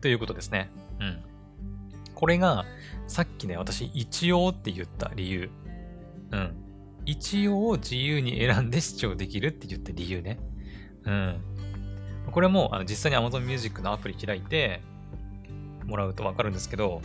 [0.00, 0.70] ということですね。
[1.00, 1.18] うん。
[2.14, 2.64] これが、
[3.06, 5.50] さっきね、私、一応って言った理由。
[6.30, 6.54] うん。
[7.06, 10.38] 一応自由に選んで視聴できるって言った理由ね。
[11.04, 11.40] うん。
[12.30, 14.80] これも、あの実際に Amazon Music のアプリ開いて
[15.86, 17.02] もらうとわかるんですけど、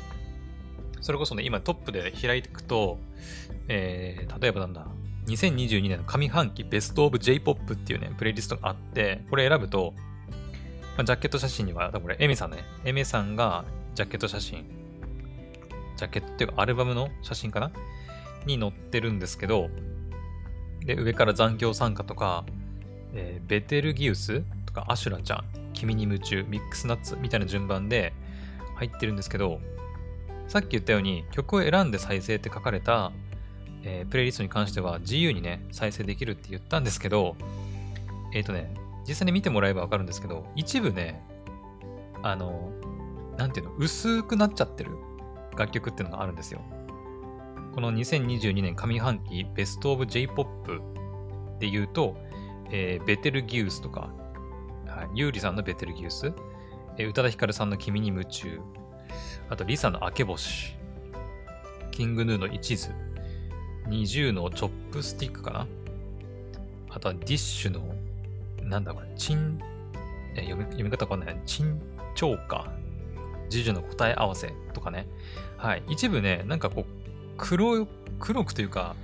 [1.02, 3.00] それこそね、今トップで開いていくと、
[3.68, 4.88] えー、例えばなんだ、
[5.28, 9.94] 2022年の上半期ベストオブ J-POP っていうね、プレイリストがあって、これ選ぶと、
[10.98, 13.63] ジャケット写真には、これ、エメさんね、エメさんが
[13.96, 14.65] ジャケット写真、
[15.96, 17.72] ジャケットっていうかアルバムの写真かな？
[18.46, 19.70] に載ってるんですけど、
[20.82, 22.46] で、上から残響参加とか、
[23.13, 28.13] えー、ベテルギウスとかアシュラちゃん、君に夢中、ミックスナッツみたいな順番で
[28.80, 29.60] 入ってるんですけど、
[30.48, 33.12] さっき言ったように曲を選んで再生って書かれた、
[33.84, 37.36] えー、プレイリストに関しては自由にね、再生できるって言ったんですけど、
[38.34, 38.74] えっ、ー、とね、
[39.08, 41.22] 実際に見てもらえばわかるんですけど、一部ね、
[42.24, 42.72] あの、
[43.38, 44.92] なんていうの、薄くなっちゃってる
[45.58, 46.62] 楽曲っていうのがあるんですよ。
[47.76, 50.82] この2022年上半期ベストオブ J-POP
[51.60, 52.18] で言うと、
[52.72, 54.10] えー、ベテルギウスとか、
[54.88, 56.34] はい、ユーリさんのベテルギウス、
[57.00, 58.60] え、宇多田ヒカルさんの君に夢中、
[59.50, 60.76] あと、リサの明け星。
[61.92, 62.92] キングヌーの一途。
[63.88, 65.68] 20のチョップスティックかな
[66.90, 67.82] あとはディッシュの、
[68.62, 69.60] なんだこれ、チン、
[70.36, 71.42] え読み読み方わかんない。
[71.46, 71.82] チン
[72.16, 72.70] チョーカ。
[73.48, 75.08] ジジュの答え合わせとかね。
[75.58, 75.84] はい。
[75.88, 76.86] 一部ね、なんかこう、
[77.38, 77.88] 黒、
[78.20, 78.96] 黒くというか、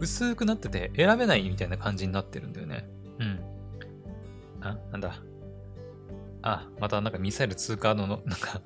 [0.00, 2.84] 薄くなってて選べないみたいな感じになってるんだよね。
[3.20, 3.40] うん。
[4.60, 5.22] あ、なんだ。
[6.46, 8.60] あ、またなんかミサイル通過のの、 なんか、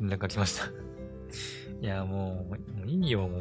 [0.00, 0.66] 連絡が来ました
[1.82, 3.40] いや、もう、もういいよ、もう。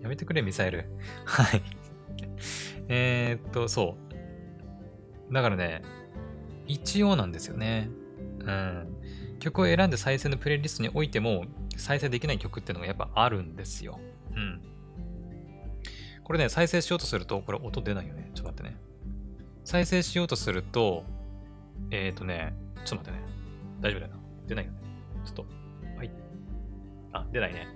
[0.00, 0.86] やめてくれ、ミサイル。
[1.24, 1.62] はい。
[2.88, 3.96] え、っと、そ
[5.28, 5.34] う。
[5.34, 5.82] だからね、
[6.68, 7.90] 一応なんですよね。
[8.38, 8.86] うん。
[9.40, 13.98] 曲を選んで再生のプレイリストにおいても、再生できない曲っていうのがやっぱあるんですよ。
[14.36, 14.60] うん。
[16.22, 18.30] これね、再生しようとすると、これ音出ないよね。
[18.34, 18.76] ちょっと待ってね。
[19.64, 21.04] 再生しようとすると、
[21.90, 22.54] えっ、とね、
[22.84, 23.24] ちょっと待ってね。
[23.80, 24.18] 大丈夫だよな。
[24.46, 24.78] 出ないよね。
[25.24, 25.46] ちょっと。
[25.96, 26.10] はい。
[27.12, 27.66] あ、出ないね。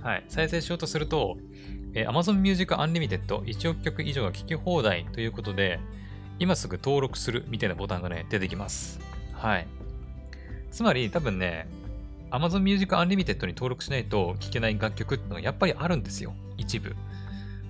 [0.00, 0.24] はい。
[0.28, 1.36] 再生しようとすると、
[1.94, 5.80] えー、Amazon Music Unlimited 1億曲以上が聴き放題ということで、
[6.38, 9.00] 今すぐ登録するみたいなボタンがね、出てきます。
[9.32, 9.66] はい。
[10.70, 11.68] つまり多分ね、
[12.30, 16.34] Amazon Music Unlimited に登録しないと聴けない楽曲ってのがやっぱりあるんですよ。
[16.56, 16.96] 一部。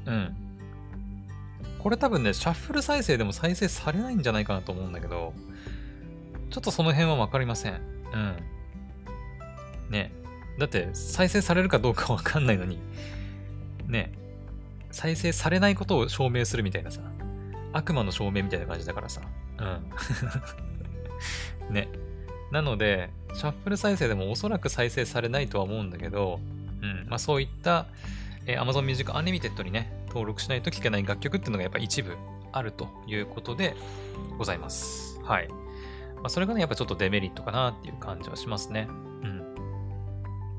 [0.07, 0.37] うん。
[1.79, 5.35] これ多分ね、シャッフル再生でも再生されないんじゃないかなと思うんだけど、
[6.55, 7.81] ちょっとその辺はわかりません。
[8.13, 8.37] うん。
[9.91, 10.13] ね。
[10.57, 12.79] だって再生されるかどうかわかんないのに、
[13.89, 14.13] ね。
[14.93, 17.01] 再生されないことを証明するみたいなさ、
[17.73, 19.23] 悪魔の証明みたいな感じだからさ。
[19.59, 19.65] う
[21.71, 21.75] ん。
[21.75, 21.89] ね。
[22.53, 26.39] なので、シャッフル再生でもおそらく再生されないとは思うんだけど、
[26.83, 27.07] うん。
[27.09, 27.87] まあそういった、
[28.47, 32.17] えー、Amazon Music Unlimited にね、登録しないと聴けない楽曲っていうのがやっぱ一部
[32.53, 33.75] あるということで
[34.39, 35.19] ございます。
[35.25, 35.64] はい。
[36.25, 38.89] まあ、それがね、やっぱちょっとデメリットかなっていう感じはしますね。
[38.89, 39.45] うん。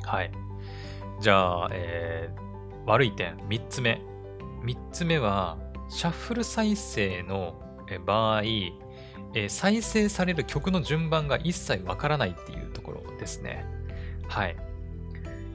[0.04, 0.32] はい。
[1.20, 4.00] じゃあ、えー、悪い点、3つ目。
[4.64, 5.58] 3つ目は、
[5.90, 7.60] シャッフル再生の
[8.06, 8.44] 場合、
[9.34, 13.66] え、再生される曲の順番が一切わからないっていうところですね。
[14.28, 14.56] はい。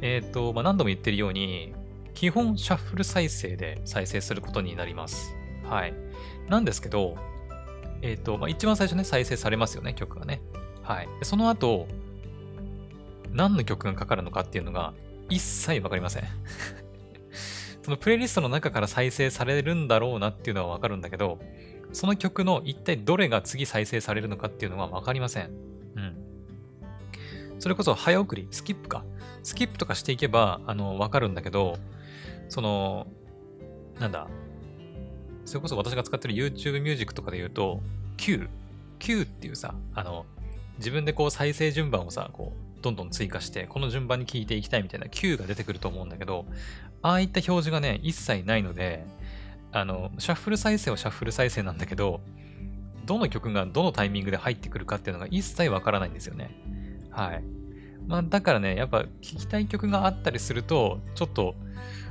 [0.00, 1.72] えっ、ー、と、まあ、何度も言ってるように、
[2.14, 5.36] 基本シャッフル再生で再生することになります。
[5.62, 5.94] はい。
[6.48, 7.16] なんですけど、
[8.02, 10.40] えっ、ー、と、まあ、一番最初ね、再生されますよね、曲がね。
[10.82, 11.08] はい。
[11.22, 11.86] その後、
[13.32, 14.92] 何の曲がかかるのかっていうのが
[15.28, 16.24] 一切わかりません。
[17.82, 21.38] そのプレイリストの中から再生されるんだろうなっていうのはわかるんだけど、
[21.92, 25.50] その曲の一体どれが次再生されるのかっていうのはわかりません。
[25.96, 26.16] うん。
[27.58, 29.04] それこそ早送り、スキップか。
[29.42, 31.78] スキップとかしていけば、あの、わかるんだけど、
[32.48, 33.06] その、
[33.98, 34.28] なんだ、
[35.50, 37.80] それこそ私が使ってる YouTube ミュージックとかで言うと、
[38.16, 38.48] Q、
[39.00, 40.24] Q っていうさ、あの、
[40.78, 46.46] 自分でこう再生順番をさ、こう、どんどん追加して、この順番に聞いていきたいみたいな Q が出てくると思うんだけど、
[47.02, 49.04] ああいった表示がね、一切ないので、
[49.72, 52.20] あの、シャッフル再生はシャッフル再生なんだけど、
[53.04, 56.54] どの曲がどのタイミングで入ってくるかっていうのが一切わからないんですよね。
[57.10, 57.42] はい。
[58.06, 61.56] まあ、だからね、やっぱ聴きたい曲があったりすると、ちょっと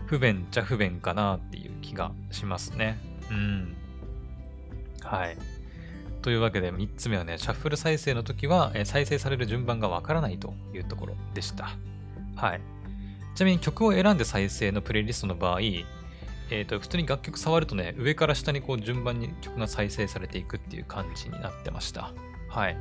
[0.07, 3.08] 不便っちゃ不便かなっていう気がしますね。
[3.29, 3.75] うん。
[5.01, 5.37] はい。
[6.21, 11.77] というわけで、3つ目はね、シャッフル再生の時は、え再生される順番がわからないというところでした。
[12.35, 12.61] はい。
[13.35, 22.11] ちなみに曲を選んで再生のプレイリストの場合、えっ、ー、と、普通に楽曲触るとね、上から下にこう順番に曲が再生されていくっていう感じになってました。
[22.49, 22.75] はい。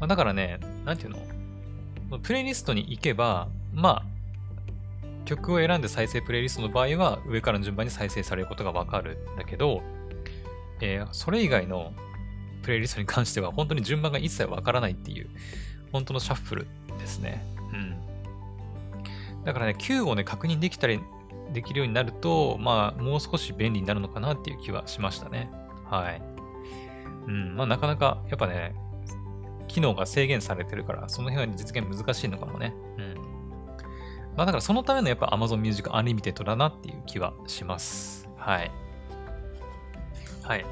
[0.00, 2.18] まあ、だからね、なんていうの？
[2.18, 4.13] プレイリストに行けば、まあ、
[5.24, 9.82] 曲を選んで再生プレイリストの場合は、上からの順番に再生されることがわかるんだけど、
[10.80, 11.92] えー、それ以外の
[12.62, 15.28] プレイリストに関しては、本当に順番が一切わからないっていう、
[15.92, 16.66] 本当のシャッフル
[16.98, 17.44] ですね。
[17.72, 19.44] うん。
[19.44, 21.00] だからね、Q をね、確認できたり
[21.52, 25.50] できるようになると、まあ、もう少し便利になるのかなっていう気はしましたね。
[25.90, 26.22] はい。
[27.26, 28.74] うん、まあ、なかなか、やっぱね、
[29.68, 32.74] 機能が制限されてるから、その辺は実現難しいのかもね。
[32.98, 33.13] うん。
[34.36, 38.28] まあ、だからそのためのやっぱ Amazon Music Unlimited だなっていう気はします。
[38.36, 38.70] はい。
[40.42, 40.64] はい。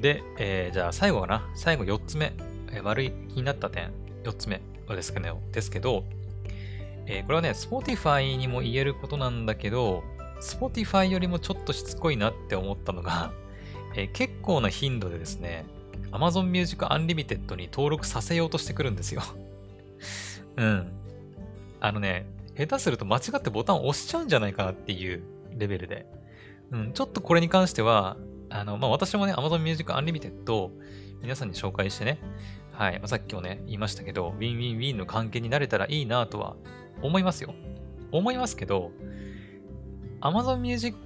[0.00, 1.48] で、えー、じゃあ最後かな。
[1.54, 2.32] 最後4つ目。
[2.72, 3.92] えー、悪い気になった点、
[4.24, 6.04] 4つ目ですけど、ですけど、
[7.06, 10.02] えー、これはね、Spotify にも言えることなんだけど、
[10.40, 13.32] Spotify よりもちょっとしつこいなって思ったのが、
[13.94, 15.64] えー、結構な頻度でですね、
[16.10, 19.22] Amazon Music Unlimited に登録させようとしてくるんですよ
[20.56, 20.92] うん。
[21.80, 25.22] あのね、下手すると間違ってボタンを押しちゃうんじゃないかなっていう
[25.56, 26.06] レベルで。
[26.70, 28.16] うん、ちょっとこれに関しては、
[28.48, 30.70] あの、まあ、私もね、Amazon Music Unlimited
[31.20, 32.18] 皆さんに紹介してね、
[32.72, 36.56] はい、まあ、さっきもね、言いましたけど、ウィンウィンウィンの関係になれたらいいなとは
[37.02, 37.54] 思いますよ。
[38.10, 38.90] 思いますけど、
[40.20, 40.96] Amazon Music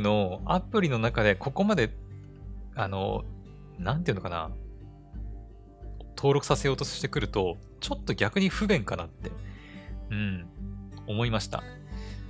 [0.00, 1.94] のアプリの中でここまで、
[2.74, 3.24] あの、
[3.78, 4.50] なんていうのかな、
[6.16, 9.30] 登録させようとしてくると、ちょっと逆に不便かなって、
[10.12, 10.46] うん、
[11.06, 11.64] 思いました。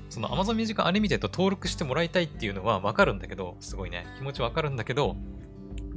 [0.09, 5.16] その Amazon Music Unlimited 登録してもらいたいっていうのはわかるんだけど、すごいね、気持ちわかるんだけど、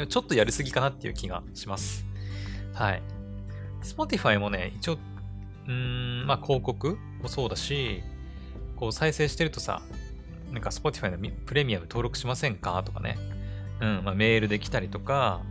[0.09, 2.05] ちょっとやりすぎかなっていう気がします。
[2.73, 3.01] はい。
[3.83, 4.97] Spotify もね、一応
[5.67, 8.03] うん、まあ広告もそうだし、
[8.75, 9.81] こう再生してるとさ、
[10.51, 13.17] なんか Spotify のプレミアム登録しませんかとかね。
[13.81, 15.41] うん、まあメールで来たりとか、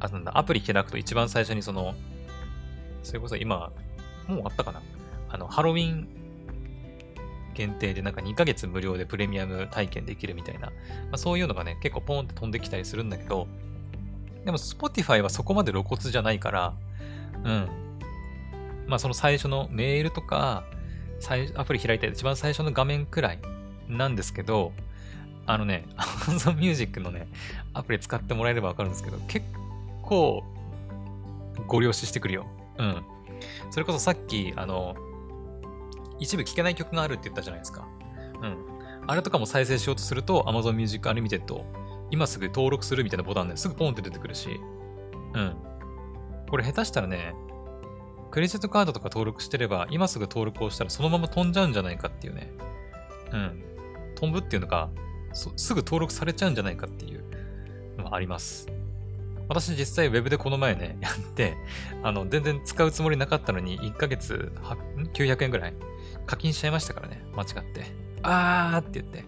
[0.00, 1.94] あとなんだ、アプリ開くと一番最初にその、
[3.02, 3.70] それこそ今、
[4.26, 4.80] もうあったかな
[5.34, 6.06] あの、ハロウィン
[7.54, 10.72] 限定でなんか2ヶ月無料でプレミアム体験できるみたいな、ま
[11.12, 13.48] あ、そういうのがね、結構ポンって飛んできたりするんだけど、
[14.44, 16.74] でも Spotify はそこまで露骨じゃないから、
[17.44, 17.68] うん、
[18.86, 20.64] まあその最初のメールとか、
[21.56, 23.40] アプリ開いた一番最初の画面くらい
[23.88, 24.72] なんですけど、
[25.46, 27.26] あのね、Amazon Music のね、
[27.72, 29.44] アプリ使ってもらえればわかるんですけど、結
[30.02, 30.44] 構、
[31.66, 32.46] ご了承してくるよ。
[32.78, 33.02] うん。
[33.70, 34.94] それこそさっき、あの、
[36.18, 37.86] 一部聴けない曲があるって言ったじゃないですか。
[38.42, 38.56] うん。
[39.06, 41.64] あれとかも再生しようとすると、Amazon Music Unlimited、
[42.10, 44.60] 今すぐ登録するみたいなボタンですぐポンって出てくるし、
[45.34, 45.56] うん。
[46.48, 47.34] これ下手したらね、
[48.30, 52.52] クレジットカードとか登録してれば、今すぐ登録をしたらそのまま飛んじゃうんじゃないかっていうね。
[53.32, 53.62] うん。
[54.14, 54.88] 飛ぶっていうのが、
[55.32, 57.24] すぐ登録されちゃうんじゃないかっていう
[57.98, 58.68] のがあります。
[59.48, 61.56] 私実際 Web でこの前ね、やって、
[62.02, 64.52] あの、全然使うつもりなかったのに、1ヶ月
[65.12, 65.74] 900円ぐらい
[66.26, 67.84] 課金しちゃいましたからね、間違って。
[68.22, 69.24] あーって言って。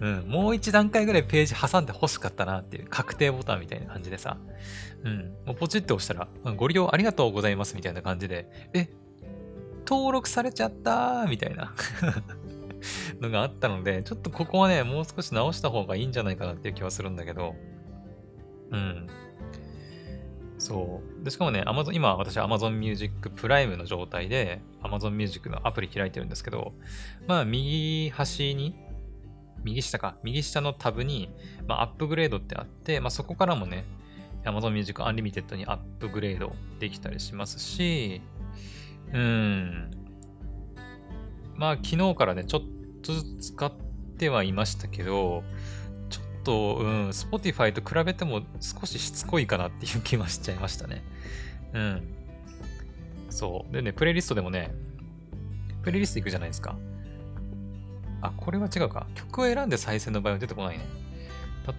[0.00, 4.36] うん、もう一段階ぐらいページ挟んで欲しかったなっていう確定ボタンみたいな感じでさ、
[5.02, 8.88] うん、もうポチって押したら、ご利用ありがとうございますみたいな感じで、え、
[9.88, 11.74] 登録されちゃったーみたいな。
[13.20, 17.56] のがあったので、ちょっとここはね、もう少し直した方がいいんじゃないかなっていう気はするんだけど、
[18.70, 19.06] うん。
[20.58, 21.24] そう。
[21.24, 26.72] で、しかもね、Amazon、今私 Amazon Music プライムの状態で Amazon Music のアプリ開いてるんですけど、
[27.26, 28.74] まあ右端に
[29.64, 31.30] 右下か、右下のタブに、
[31.66, 33.84] まあ、アップグレードってあって、まあ、そこからもね、
[34.44, 38.22] Amazon Music Unlimited にアップグレードできたりしますし、
[39.12, 39.90] うん。
[41.56, 42.62] まあ、昨日からね、ちょっ
[43.02, 43.72] とずつ使っ
[44.18, 45.42] てはいましたけど、
[46.48, 51.04] と、うん、Spotify と比べても少ししつこいかなっていう気はしちゃいましたね。
[51.74, 52.14] うん。
[53.28, 53.72] そう。
[53.72, 54.70] でね、プレイリストでもね、
[55.82, 56.74] プレイリスト行くじゃないですか。
[58.22, 59.06] あ、これは違うか。
[59.14, 60.86] 曲を選んで再生の場合は出てこないね。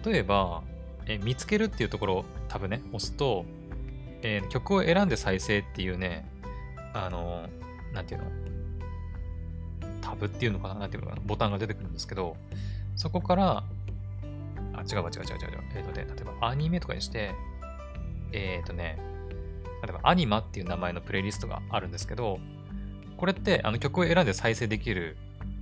[0.04, 0.62] 例えば、
[1.06, 3.44] え見つけるっていうところをタブね、押すと、
[4.22, 6.30] えー、曲を選んで再生っていうね、
[6.94, 8.30] あのー、なんていうの？
[10.00, 10.74] タブっていうのかな？
[10.74, 11.22] なんていうのかな？
[11.26, 12.36] ボタンが出てくるんですけど、
[12.94, 13.64] そこから、
[14.74, 15.64] あ、違うわ、違う違う違う違う。
[15.74, 17.34] えっ、ー、とね、例えばアニメとかにして、
[18.32, 18.98] えっ、ー、とね、
[19.82, 22.38] 例えばアニマっていう名前のプレイリストがあるんですけど、
[23.16, 25.16] これってあの曲を選んで再生できる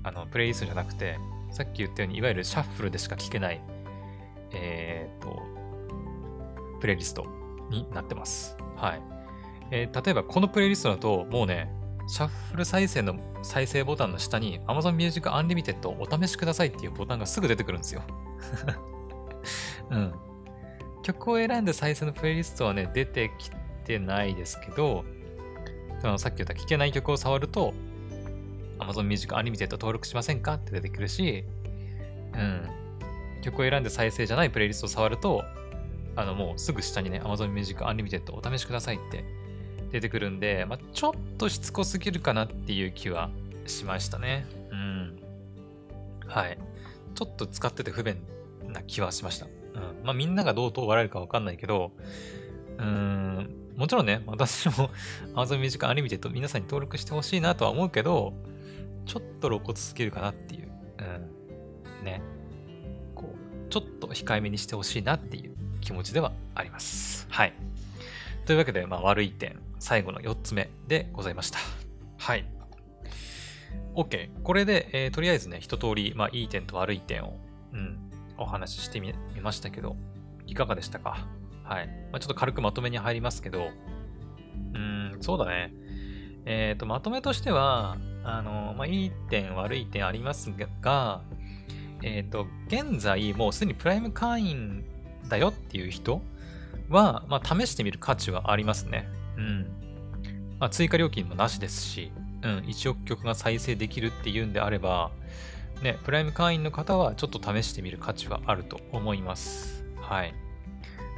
[0.05, 1.19] あのプレイリストじゃなくて、
[1.51, 3.61] さっき言ったように、いわゆるシャッフルでしか聴けない、
[4.53, 5.43] えっ、ー、と、
[6.81, 7.27] プレイリスト
[7.71, 8.57] になってます。
[8.77, 9.03] はい。
[9.71, 11.71] えー、例えばこのプレイリストだと、もうね、
[12.07, 18.03] シャッフル再生の再生ボタンの下に Amazon Music Unlimited お試しくださいっていうボタンがすぐ出てくるんですよ。
[19.91, 20.15] うん。
[21.03, 23.51] 曲を選んで再生のプレイリストはね、出てき
[23.85, 25.05] てないですけど、
[26.01, 27.75] そのさっき言った聴けない曲を触ると、
[28.79, 31.45] Amazon Music Unlimited 登録しませんかって出てくるし、
[32.35, 32.69] うん。
[33.43, 35.45] 曲を選んで再生じゃないプレイリストを触ると、
[36.17, 39.25] あのもうすぐ下にね、Amazon Music Unlimited お試しくださいって
[39.93, 43.31] 出てくるんで、まあ、ちょっとしつこすぎるかなっていう気は
[43.67, 44.47] しましたね。
[44.71, 45.19] うん。
[46.27, 46.59] はい。
[47.15, 48.17] ちょっと使ってて不便
[48.69, 49.47] な気はしました。
[49.79, 50.05] ん。
[50.05, 51.93] まあみんながどう問われるかわかんないけど、
[52.79, 54.91] うーん、もちろんね、私も
[55.35, 58.33] Amazon Music Unlimited 皆さんに登録してほしいなとは思うけど、
[59.07, 60.69] ちょっと露骨すぎるかなっていう。
[62.01, 62.05] うん。
[62.05, 62.21] ね。
[63.15, 67.27] こう、ちょっと控えめにしてほしいなっていう気持ちではあります。
[67.31, 67.55] はい。
[68.47, 71.59] というわけで、まあ、悪い点、最後の4つ目でございました。
[72.17, 72.45] はい。
[73.95, 74.43] OK。
[74.43, 77.37] これで、えー、とりあえずね、一通り、まあ、いい点と悪い点を、
[77.73, 78.08] うん、
[78.39, 79.13] お話ししてみ
[79.43, 79.97] ましたけど、
[80.47, 81.27] いかがでしたか？
[81.65, 81.89] はい。
[82.11, 83.69] まあ、ちょっと軽くまとめに入りますけど、
[84.75, 85.73] うん、そうだね。
[86.47, 91.21] えっ、ー、と、まとめとしては、あの、まあ、いい点、悪い点ありますが、
[92.03, 94.85] えっ、ー、と、現在もうすでにプライム会員
[95.29, 96.23] だよっていう人
[96.89, 99.09] は、まあ、試してみる価値はありますね。
[99.37, 99.67] うん。
[100.59, 102.11] まあ、追加料金もなしですし、
[102.43, 105.11] うん、1億曲が再生できるっていうんであれば、
[105.83, 109.85] ね、プライム会員の方はちょっと試してみる価値はあると思います。
[110.01, 110.35] はい。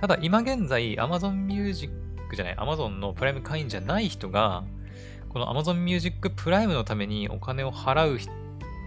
[0.00, 1.92] ただ、今現在、Amazon Music
[2.34, 4.64] じゃない、Amazon のプライム会員じゃない人が、
[5.30, 8.18] この Amazon Music プライムのためにお金を払う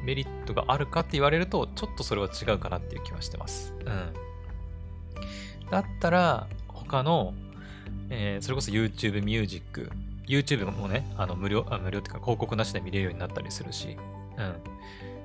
[0.03, 3.73] メリットがあるかって言われると、ちょっとそれは違うかなっていう気はしてます。
[3.79, 4.13] うん。
[5.71, 7.33] だったら、他の、
[8.09, 9.89] えー、それこそ YouTube Music、
[10.27, 13.97] YouTube もね、あの無料、あ無料っていうか広告なしで見れるようになったりするし、
[14.37, 14.55] うん。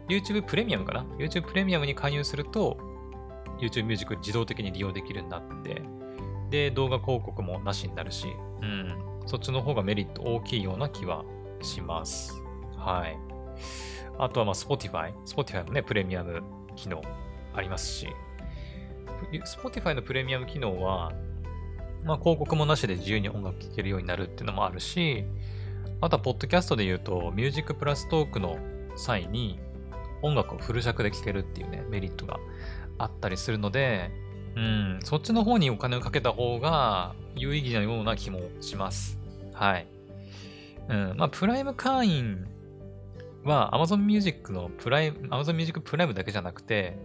[0.08, 2.78] YouTube プレミアムかな ?YouTube プレミアムに加入すると、
[3.60, 5.82] YouTube Music 自動的に利用できるようになって、
[6.50, 8.28] で、動画広告もなしになるし、
[8.62, 8.94] うん。
[9.26, 11.24] そっちの方がメリット大きいような気は
[11.60, 12.42] します。
[12.76, 13.18] はい。
[14.18, 15.12] あとはまあ Spotify。
[15.26, 16.42] Spotify もね、プレミアム
[16.74, 17.02] 機能
[17.54, 18.08] ありますし、
[19.32, 21.12] Spotify のプレミアム機能は、
[22.04, 25.24] まあ広告もなしで自由に音楽聴けるようになるっていうのもあるし、
[26.00, 28.58] あとはポッドキャストで言うと、ミュージックプラストークの
[28.96, 29.58] 際に
[30.22, 32.38] 音楽をフル尺で聴けるっていうね、メリットが
[32.98, 34.10] あったりするので、
[34.56, 39.18] うん、そっちの方にお金をかけた方が有意義なような気もします。
[39.52, 39.86] はい。
[40.88, 41.14] うん。
[41.16, 42.46] まあ、プライム会員
[43.44, 46.98] は Amazon Music のプライム、Amazon Music プライムだけじゃなくて、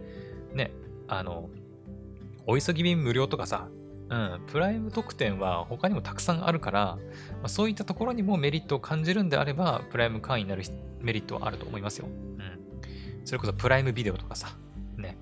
[0.52, 0.72] ね、
[1.06, 1.48] あの、
[2.46, 3.68] お急ぎ便無料とかさ、
[4.10, 6.98] うん、プライム特典は他にもたくさんあるから、
[7.40, 10.64] まあ、そういったところにもメリットを感じるんであれば、プライム会員になる
[11.00, 12.08] メリットはあると思いますよ。
[13.24, 14.56] それこそプライムビデオとかさ、
[14.96, 15.16] ね。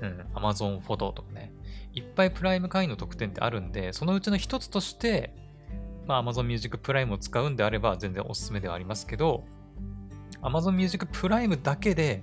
[0.00, 1.52] うん、Amazon フォトとかね。
[1.92, 5.34] いっぱいプライム会員の特典ってあるんで、そのうちの一つとして、
[6.06, 9.44] まあ、Amazon Music Prime を使うんであれば全然おすすめではありますけど、
[10.42, 12.22] Amazon Music Prime だけで、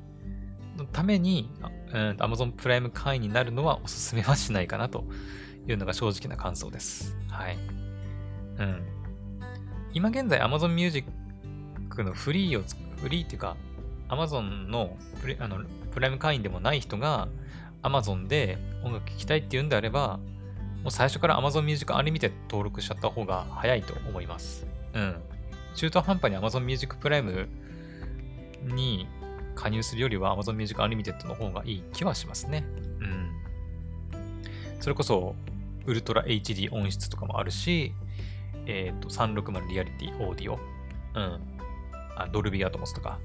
[0.78, 1.49] のために、
[1.91, 5.05] うん、Amazon プライム会員になるのはおすすめはしないかなと
[5.68, 7.18] いうのが正直な感想です。
[7.30, 7.57] はい。
[8.59, 8.86] うん。
[9.93, 11.09] 今現在 Amazon Music
[11.97, 12.63] のフリーを、
[13.01, 13.57] フリーっていうか、
[14.10, 17.28] Amazon のプレあのプライム会員でもない人が
[17.84, 20.20] Amazon で音楽聴きたいっていうんであれば、
[20.84, 24.66] もう最初から Amazon Music Unlimited 登録しちゃった方が早いと思います。
[24.93, 25.16] うん。
[25.76, 27.47] 中途半端に Amazon Music Prime
[28.64, 29.08] に
[29.55, 32.66] 加入するよりは Amazon Music Unlimited の方がいい気はしますね。
[33.01, 33.32] うん。
[34.80, 35.36] それこそ、
[35.86, 37.93] ウルトラ HD 音質とかもあるし、
[38.66, 40.55] えっ、ー、と、360リアリティオーディオ。
[40.55, 41.39] うん。
[42.16, 43.20] あ、ドルビーアトモスとか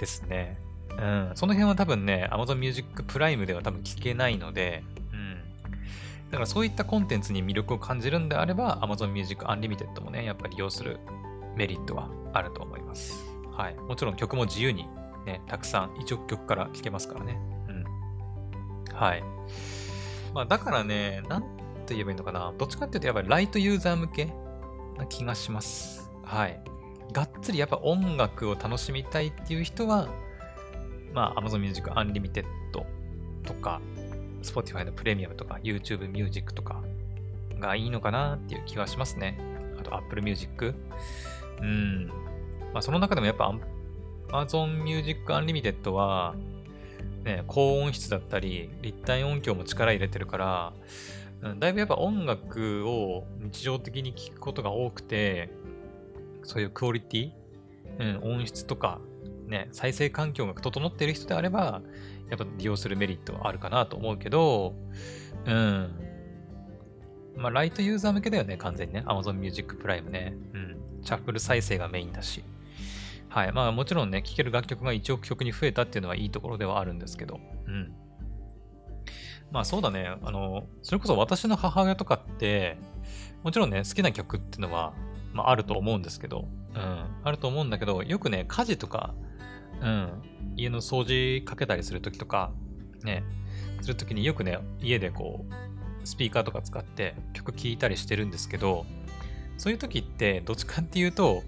[0.00, 0.58] ですね。
[0.98, 1.32] うん。
[1.34, 4.82] その辺は多分ね、Amazon Music Prime では多分聞けないので、
[5.12, 5.40] うん。
[6.30, 10.98] だからそういったコンテンツに魅力を感じるんであれば、Amazon Music Unlimited もね、やっぱり利用する
[11.56, 13.24] メリットはあると思います。
[13.52, 13.74] はい。
[13.74, 14.88] もちろん曲も自由に
[15.26, 17.38] ね、たくさん1億曲から聴けますからね。
[17.68, 18.94] うん。
[18.94, 19.22] はい。
[20.34, 21.42] まあだからね、なん
[21.86, 22.52] て言えばいいのかな。
[22.56, 24.32] どっちかっていうとやっぱりライトユーザー向け
[24.96, 26.10] な気がします。
[26.24, 26.62] はい。
[27.12, 30.08] がっつりやっぱ音楽を楽しみたいっていう人は、
[31.12, 32.84] まあ Amazon Music Unlimited と
[33.54, 33.80] か、
[34.42, 36.82] Spotify のプレミアムとか、YouTube Music とか
[37.58, 39.38] がいいのかなっていう気はしますね。
[39.78, 40.74] あと Apple Music。
[41.60, 42.06] うん。
[42.72, 43.52] まあその中でもやっぱ
[44.28, 46.34] Amazon Music Unlimited は、
[47.24, 50.72] ね、高音質だったり、立体音響も力入れてるから、
[51.58, 55.50] だいぶやっぱ音楽を日常的に聴くことが多くて、
[56.42, 57.32] そういうクオリティ、
[57.98, 59.00] うん、音質とか、
[59.46, 61.82] ね、再生環境が整っている人であれば、
[62.30, 64.74] やっぱ利用するメリットはあるかなと思うけど、
[65.46, 65.90] うん。
[67.36, 69.02] まあ、ライトユーザー向けだよね、完全にね。
[69.06, 70.34] Amazon Music Prime ね。
[70.54, 70.76] うん。
[71.02, 72.44] シャッフル再生がメインだし。
[73.28, 73.52] はい。
[73.52, 77.92] まあもちろんね、聴ける楽曲が1億曲に増えたっていうのはいいところではあるんですけど、うん。
[79.50, 80.16] まあそうだね。
[80.22, 82.76] あの、それこそ私の母親とかって、
[83.42, 84.92] もちろんね、好きな曲っていうのは、
[85.32, 87.04] まああると思うんですけど、うん。
[87.24, 89.14] あると思うんだけど、よくね、家事とか、
[89.80, 90.22] うん。
[90.56, 92.52] 家の掃除かけたりするときとか、
[93.02, 93.22] ね、
[93.80, 98.86] するときによくね、家でこう、スピーカーとか使って曲聴いたりしてるんですけど、
[99.58, 101.42] そういう時って、どっちかっていうと、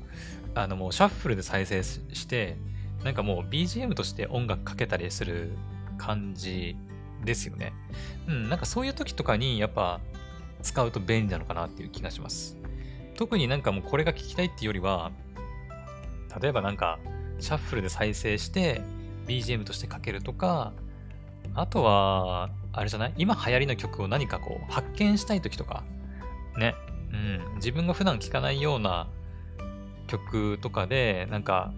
[0.54, 2.56] あのもうシャッフルで再生して、
[3.04, 5.52] なんかもう BGM として音楽かけたりする
[5.98, 6.76] 感じ
[7.24, 7.72] ですよね。
[8.28, 10.00] うん、なんかそういう時とかにやっぱ
[10.62, 12.56] 使うと便利なのかなっていう気がします。
[13.16, 15.12] 特になんかもうこれが聞きたいっていうよりは、
[16.40, 16.98] 例えばなんか
[17.40, 18.80] シャッフルで再生して
[19.26, 20.72] BGM としてかけるとか、
[21.54, 23.14] あとは、あれじゃない？
[23.18, 25.84] 今流行りの曲を何かこう発見したい時とか、
[26.56, 26.74] ね。
[27.12, 27.16] う
[27.52, 27.54] ん。
[27.56, 29.06] 自分が普段聴かないような
[30.06, 31.74] 曲とかで、なんか、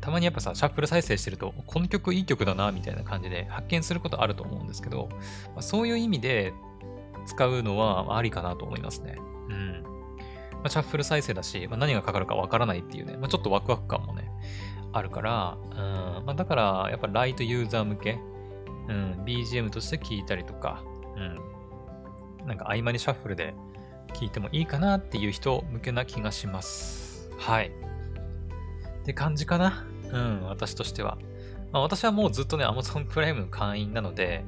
[0.00, 5.08] たまにやっぱさ、シャッフル再生してると、この曲いい曲だな、みたいな感じで発見することあると思うんですけど、
[5.48, 6.52] まあ、そういう意味で
[7.26, 9.16] 使うのはありかなと思いますね。
[9.50, 9.84] うん。
[10.60, 14.30] まあ、シャッフル再生だし、まあ、何がかかるかわからないっていうね、まあ、ちょっとワクワク感もね、
[14.92, 15.78] あるから、うん
[16.26, 18.18] まあ、だから、やっぱライトユーザー向け、
[18.88, 20.82] うん、BGM として聴いたりとか、
[22.40, 23.54] うん、なんか合間にシャッフルで
[24.12, 27.30] 聴いてもいいかなっていう人向けな気がします。
[27.38, 27.70] はい。
[29.00, 29.86] って感じかな。
[30.12, 31.18] うん、私としては。
[31.72, 34.44] まあ、私はもうずっとね、Amazon プライムの会員なので、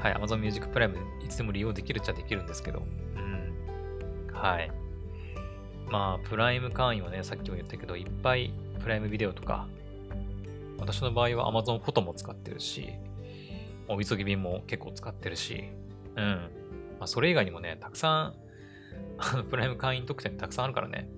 [0.00, 2.84] はい、Amazon Music プライムいつでも利用できるっちゃできるんですけど、
[3.16, 4.32] うん。
[4.32, 4.70] はい。
[5.90, 9.66] まあ、プライム会員はね、さっきも言ったけど、いっぱいプライムビデオとか、
[10.78, 12.90] 私の場合は Amazon フォトも使ってるし、
[13.88, 15.64] お急ぎ便も結構使ってるし、
[16.16, 16.24] うん。
[16.98, 18.34] まあ、それ以外にもね、たくさん
[19.18, 21.08] あの プライム会員特典たくさんあるからね、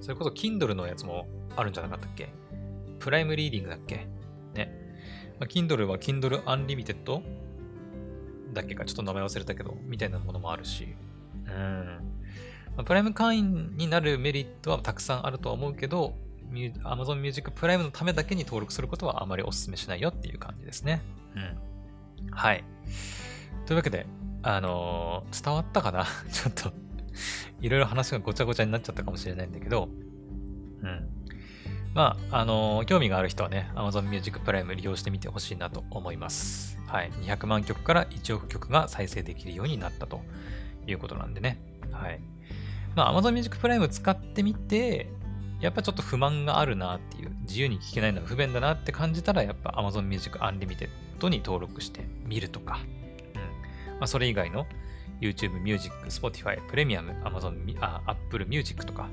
[0.00, 2.28] それこそ Kindle のやつもあるんじゃなかったっけ？
[2.98, 4.06] プライムリーディングだっけ？
[4.54, 4.72] ね。
[5.38, 7.22] まあ、Kindle は Kindle Unlimited
[8.52, 10.88] だっけかちょっと名前忘れたけど、みたいなものもあるし。
[11.46, 12.17] うん。
[12.78, 16.14] まあ、プライム会員になるメリットはたくさんあるとは思うけど、
[16.84, 21.02] Amazon Music プライムのためだけに登録することはあまりお勧めしないよっていう感じですね。
[21.34, 22.30] うん。
[22.30, 22.62] はい。
[23.66, 24.06] というわけで、
[24.44, 26.06] あのー、伝わったかな？
[26.32, 26.72] ちょっと
[27.60, 29.88] いろいろ話がごちゃごちゃになっちゃったかもしれないんだけど、
[30.82, 31.08] うん。
[31.94, 36.78] まあ、あのー、興味がある人はね、Amazon Music Prime 利用してみてほしいなと思います。
[36.86, 37.10] はい。
[37.10, 40.20] 200万曲から1億曲が再生できるようになったと
[40.86, 41.60] いうことなんでね。
[41.90, 42.20] はい。
[42.98, 45.08] まあ、Amazon Music Prime 使ってみて、
[45.60, 50.88] やっぱちょっと不満があるなっていう、自由に聴けないのは不便だなって感じたら、やっぱ Amazon Music Unlimited
[51.28, 52.80] に登録してみるとか、
[53.36, 53.40] うん。
[53.92, 54.66] まあ、それ以外の
[55.20, 59.08] YouTube Music、Spotify、Premium、Amazon、あ Apple Music とか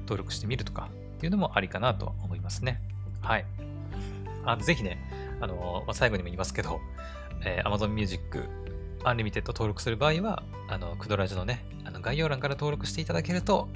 [0.00, 2.80] 登録してみるとかっていうのもありかなと思いますね。
[3.20, 3.44] はい。
[4.44, 4.98] あぜひね、
[5.40, 6.80] あのまあ、最後にも言いますけど、
[7.44, 8.42] えー、Amazon Music
[9.04, 11.64] Unlimited 登録する場合は、あの、クドラジのね、
[12.08, 13.68] 概要欄から登録していただけると、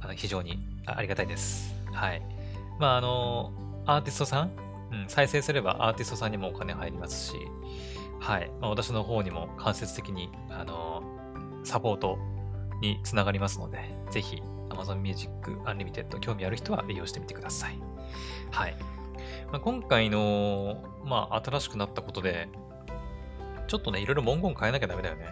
[0.00, 1.74] あの非常にありがたいです。
[1.92, 2.22] はい。
[2.78, 3.52] まあ、あの、
[3.86, 4.50] アーティストさん、
[4.92, 7.34] うん、再生すればアーティストさんにもお金入りますし、
[8.20, 8.48] はい。
[8.60, 11.02] まあ、私の方にも間接的に、あの、
[11.64, 12.18] サポート
[12.80, 13.78] につながりますので、
[14.12, 15.32] ぜひ Amazon Music
[15.64, 17.80] Unlimited 興味ある人は利用してみてください。
[18.52, 18.76] はい。
[19.50, 22.48] まあ、今回の、まあ、新しくなったことで、
[23.66, 25.26] ちょっとね、いろいろ文言変えなきゃダメだよね。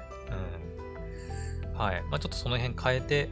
[1.81, 2.03] はい。
[2.11, 3.31] まあ、ちょっとその辺変えて、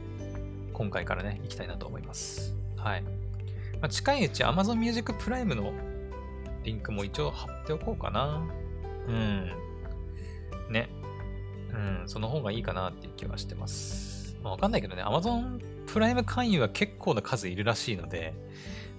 [0.73, 2.55] 今回からね、行きたいなと思います。
[2.77, 3.03] はい。
[3.03, 3.09] ま
[3.83, 5.71] あ、近いうち Amazon Music Prime の
[6.63, 8.41] リンクも一応貼っておこうかな。
[9.07, 9.51] うん。
[10.71, 10.89] ね。
[11.71, 14.35] うん、その方がいいかなっていう気はしてます。
[14.41, 18.33] まあ、わかんないけどね、Amazon プライム会員は結構な数いるらしいので、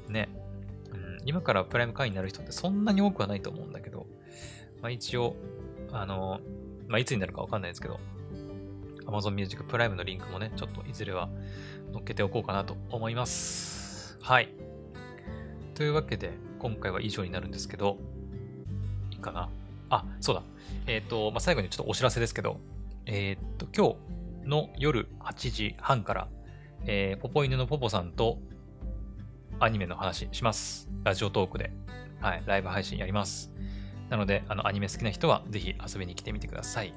[0.09, 0.29] ね。
[0.93, 4.07] うん、今からプライム会員になる人ってそんなに多くはないと思うんだけど、
[4.81, 5.35] まあ一応、
[5.91, 6.39] あの、
[6.87, 7.99] まあいつになるかわかんないですけど、
[9.07, 11.29] Amazon Music プライムのリンクもね、ちょっといずれは
[11.93, 14.19] 載っけておこうかなと思います。
[14.21, 14.51] はい。
[15.75, 17.99] というわけで、今回は以上になるんですけど、
[19.11, 19.49] いいかな？
[19.91, 20.43] あ、そうだ。
[20.87, 22.61] えっ、ー、と、まあ、最後にちょっとお知らせですけど、
[23.07, 23.97] えっ、ー、と、今
[24.45, 26.29] 日の夜8時半から、
[26.87, 28.39] えー、ポポ犬のポポさんと
[29.59, 30.89] アニメの話します。
[31.05, 31.73] ラジオトークで。
[32.21, 33.51] はい、ライブ配信やります。
[34.11, 36.93] なので、あの、アニメ好きな人はぜひ遊びに来てみてください。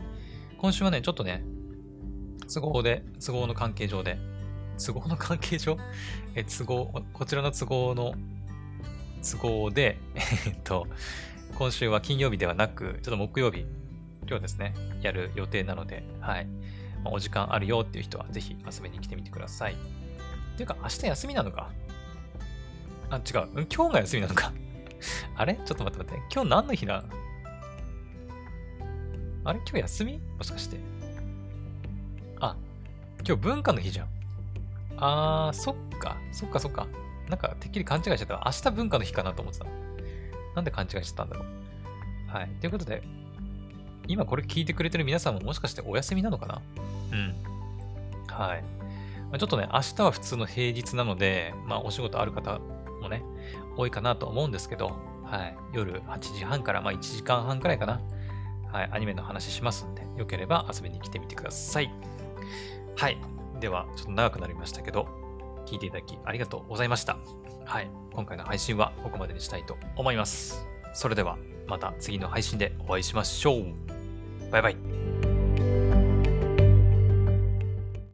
[0.58, 1.44] 今週はね、ちょっとね、
[2.52, 4.18] 都合で、都合の関係上で、
[4.84, 5.78] 都合の関係上？
[6.36, 8.14] え、都合、こちらの都合の
[9.22, 9.98] 都合で、
[10.46, 10.88] えっと、
[11.56, 13.66] 今週は金曜日ではなく、ちょっと木曜日、
[14.28, 16.48] 今日ですね、やる予定なので、はい。
[17.04, 19.74] ま、お時間あるよっていう人はぜひ遊びに来てみてください。
[19.74, 19.76] っ
[20.56, 21.70] ていうか、明日休みなのか？
[23.10, 23.68] あ、違う。
[23.74, 24.54] 今日が休みなのか
[25.36, 25.56] あれ？
[25.56, 26.34] ちょっと待って待って。
[26.34, 27.04] 今日何の日だ？
[29.44, 29.60] あれ？
[29.60, 30.20] 今日休み？
[30.38, 30.78] もしかして。
[32.44, 32.56] あ、
[33.26, 34.08] 今日文化の日じゃん。
[34.98, 36.18] あー、そっか。
[36.32, 36.88] そっかそっか。
[37.30, 38.42] なんか、てっきり勘違いしちゃった。
[38.46, 39.66] 明日文化の日かなと思ってた。
[40.56, 42.32] なんで勘違いしちゃったんだろう。
[42.32, 42.50] はい。
[42.60, 43.02] ということで、
[44.08, 46.62] 今これ聞いてくれてる皆さんももしかしてお休みなのかな？
[47.14, 47.36] うん。
[48.28, 48.62] はい。
[48.62, 52.60] まあ、ちょっとね、明日は普通の平日なので、まあお仕事ある方
[53.02, 53.24] もね、
[53.78, 54.92] 多いかなと思うんですけど、
[55.24, 55.56] はい。
[55.72, 58.02] 夜8時半から、まあ1時間半くらいかな。
[58.72, 58.90] はい。
[58.92, 61.90] アニメの話しますんで、よければ遊びに来てみてください。
[62.96, 63.18] はい。
[63.60, 65.08] では、ちょっと長くなりましたけど、
[65.66, 67.18] 聞いていただきありがとうございました。
[67.66, 67.90] はい。
[68.14, 70.68] 今回の配信はここまでにしたいと思います。
[70.94, 71.38] それでは
[71.68, 73.66] また次の配信でお会いしましょう。
[74.52, 75.13] バイバイ。